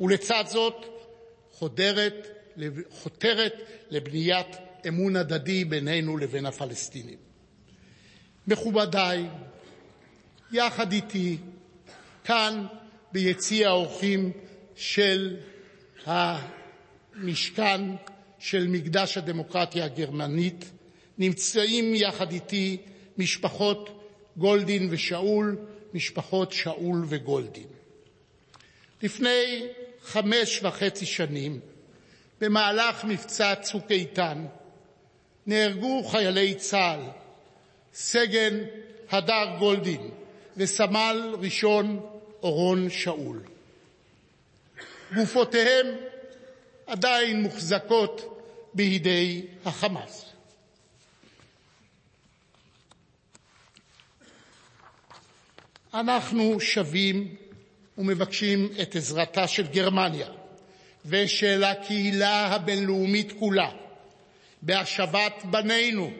ולצד 0.00 0.44
זאת 0.46 0.84
חודרת, 1.52 2.26
חותרת 2.90 3.52
לבניית 3.90 4.46
אמון 4.88 5.16
הדדי 5.16 5.64
בינינו 5.64 6.16
לבין 6.16 6.46
הפלסטינים. 6.46 7.18
מכובדיי, 8.46 9.26
יחד 10.52 10.92
איתי, 10.92 11.36
כאן 12.24 12.66
ביציע 13.12 13.68
האורחים 13.68 14.32
של 14.76 15.36
המשכן 16.06 17.80
של 18.38 18.66
מקדש 18.68 19.18
הדמוקרטיה 19.18 19.84
הגרמנית, 19.84 20.70
נמצאים 21.18 21.94
יחד 21.94 22.32
איתי 22.32 22.76
משפחות 23.18 23.99
גולדין 24.36 24.88
ושאול, 24.90 25.56
משפחות 25.94 26.52
שאול 26.52 27.04
וגולדין. 27.08 27.66
לפני 29.02 29.66
חמש 30.02 30.60
וחצי 30.62 31.06
שנים, 31.06 31.60
במהלך 32.40 33.04
מבצע 33.04 33.54
צוק 33.54 33.90
איתן, 33.90 34.46
נהרגו 35.46 36.04
חיילי 36.04 36.54
צה"ל, 36.54 37.00
סגן 37.94 38.58
הדר 39.10 39.56
גולדין 39.58 40.10
וסמל 40.56 41.34
ראשון 41.40 42.00
אורון 42.42 42.90
שאול. 42.90 43.42
גופותיהם 45.14 45.86
עדיין 46.86 47.42
מוחזקות 47.42 48.42
בידי 48.74 49.46
החמאס. 49.64 50.29
אנחנו 55.94 56.60
שבים 56.60 57.34
ומבקשים 57.98 58.68
את 58.82 58.96
עזרתה 58.96 59.46
של 59.48 59.66
גרמניה 59.66 60.28
ושל 61.06 61.64
הקהילה 61.64 62.46
הבינלאומית 62.46 63.32
כולה 63.38 63.70
בהשבת 64.62 65.42
בנינו 65.50 66.10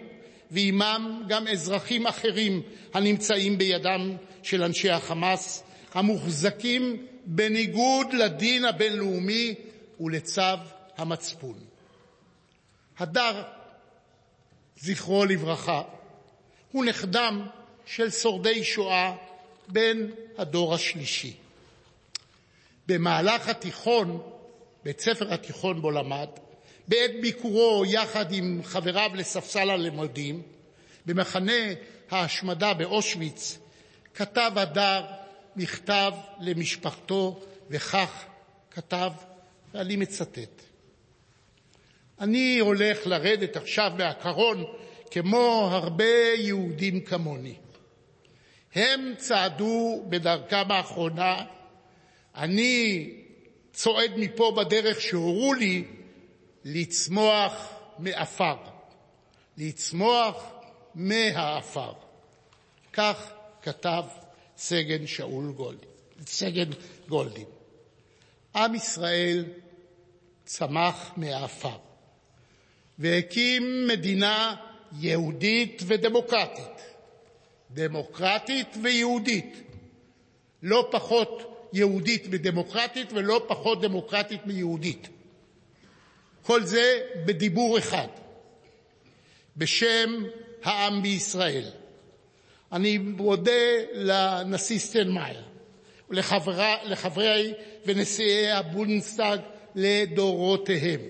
ועימם 0.51 1.23
גם 1.29 1.49
אזרחים 1.49 2.07
אחרים 2.07 2.63
הנמצאים 2.95 3.59
בידם 3.59 4.17
של 4.43 4.63
אנשי 4.63 4.91
החמאס 4.91 5.63
המוחזקים 5.95 7.07
בניגוד 7.27 8.13
לדין 8.13 8.65
הבין-לאומי 8.65 9.55
ולצו 10.01 10.43
המצפון. 10.99 11.59
הדר, 12.99 13.43
זכרו 14.77 15.25
לברכה, 15.25 15.83
הוא 16.73 16.85
נכדם 16.85 17.47
של 17.87 18.11
שורדי 18.11 18.65
שואה 18.65 19.15
בן 19.73 20.07
הדור 20.39 20.75
השלישי. 20.75 21.35
במהלך 22.87 23.49
התיכון, 23.49 24.23
בית 24.85 25.01
ספר 25.01 25.35
התיכון 25.35 25.79
שבו 25.79 25.91
למד, 25.91 26.29
בעת 26.89 27.11
ביקורו 27.21 27.85
יחד 27.87 28.33
עם 28.33 28.61
חבריו 28.65 29.11
לספסל 29.15 29.71
הלימודים 29.71 30.43
במחנה 31.07 31.63
ההשמדה 32.11 32.75
באושוויץ, 32.75 33.59
כתב 34.15 34.53
הדר 34.57 35.05
מכתב 35.57 36.13
למשפחתו, 36.41 37.41
וכך 37.71 38.25
כתב, 38.71 39.13
ואני 39.75 39.97
מצטט: 39.97 40.63
אני 42.21 42.59
הולך 42.59 43.07
לרדת 43.07 43.57
עכשיו 43.57 43.93
מהקרון 43.99 44.65
כמו 45.11 45.69
הרבה 45.73 46.35
יהודים 46.37 47.01
כמוני. 47.01 47.55
הם 48.75 49.15
צעדו 49.17 50.05
בדרכם 50.09 50.71
האחרונה, 50.71 51.45
אני 52.35 53.11
צועד 53.73 54.11
מפה 54.17 54.53
בדרך 54.57 55.01
שהורו 55.01 55.55
לי 55.55 55.85
לצמוח 56.65 57.73
מעפר, 57.99 58.57
לצמוח 59.59 60.45
מהעפר. 60.95 61.93
כך 62.93 63.33
כתב 63.63 64.05
סגן 64.57 65.07
שאול 65.07 65.53
גולדין, 65.53 65.89
סגן 66.27 66.71
גולדין. 67.09 67.47
עם 68.57 68.75
ישראל 68.75 69.45
צמח 70.45 71.13
מהעפר 71.17 71.77
והקים 72.99 73.87
מדינה 73.87 74.57
יהודית 74.99 75.83
ודמוקרטית, 75.87 76.90
דמוקרטית 77.75 78.69
ויהודית, 78.83 79.63
לא 80.63 80.89
פחות 80.91 81.69
יהודית 81.73 82.27
מדמוקרטית 82.27 83.13
ולא 83.13 83.45
פחות 83.49 83.81
דמוקרטית 83.81 84.47
מיהודית. 84.47 85.09
כל 86.43 86.65
זה 86.65 87.01
בדיבור 87.25 87.79
אחד, 87.79 88.09
בשם 89.57 90.25
העם 90.63 91.03
בישראל. 91.03 91.65
אני 92.73 92.99
מודה 92.99 93.53
לנשיא 93.93 94.79
שטיינמאייר 94.79 95.43
ולחברי 96.11 97.53
ונשיאי 97.87 98.51
הבונדסטאג 98.51 99.41
לדורותיהם. 99.75 101.01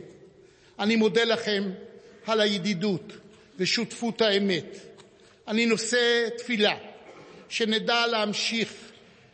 אני 0.79 0.97
מודה 0.97 1.25
לכם 1.25 1.71
על 2.27 2.41
הידידות 2.41 3.13
ושותפות 3.59 4.21
האמת. 4.21 4.90
אני 5.51 5.67
נושא 5.67 6.29
תפילה 6.39 6.77
שנדע 7.49 8.07
להמשיך 8.07 8.73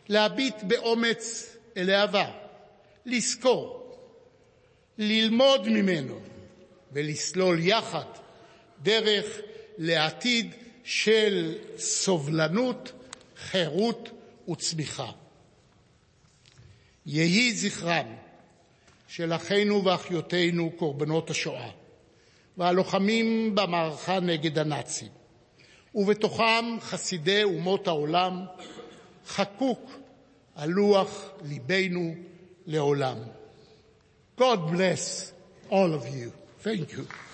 להביט 0.09 0.55
באומץ 0.63 1.55
אל 1.77 1.89
העבר, 1.89 2.31
לזכור, 3.05 3.95
ללמוד 4.97 5.69
ממנו 5.69 6.19
ולסלול 6.91 7.59
יחד 7.59 8.05
דרך 8.83 9.25
לעתיד 9.77 10.51
של 10.83 11.57
סובלנות, 11.77 12.91
חירות 13.37 14.09
וצמיחה. 14.49 15.11
יהי 17.05 17.53
זכרם 17.53 18.15
של 19.07 19.33
אחינו 19.33 19.85
ואחיותינו 19.85 20.71
קורבנות 20.71 21.29
השואה 21.29 21.69
והלוחמים 22.57 23.55
במערכה 23.55 24.19
נגד 24.19 24.59
הנאצים, 24.59 25.16
ובתוכם 25.95 26.65
חסידי 26.81 27.43
אומות 27.43 27.87
העולם, 27.87 28.45
חקוק 29.27 29.91
על 30.55 30.69
לוח 30.69 31.29
ליבנו 31.43 32.15
לעולם. 32.65 33.17
God 34.39 34.59
bless 34.71 35.31
all 35.69 35.93
of 35.93 36.05
you. 36.05 36.31
Thank 36.63 36.91
you. 36.93 37.26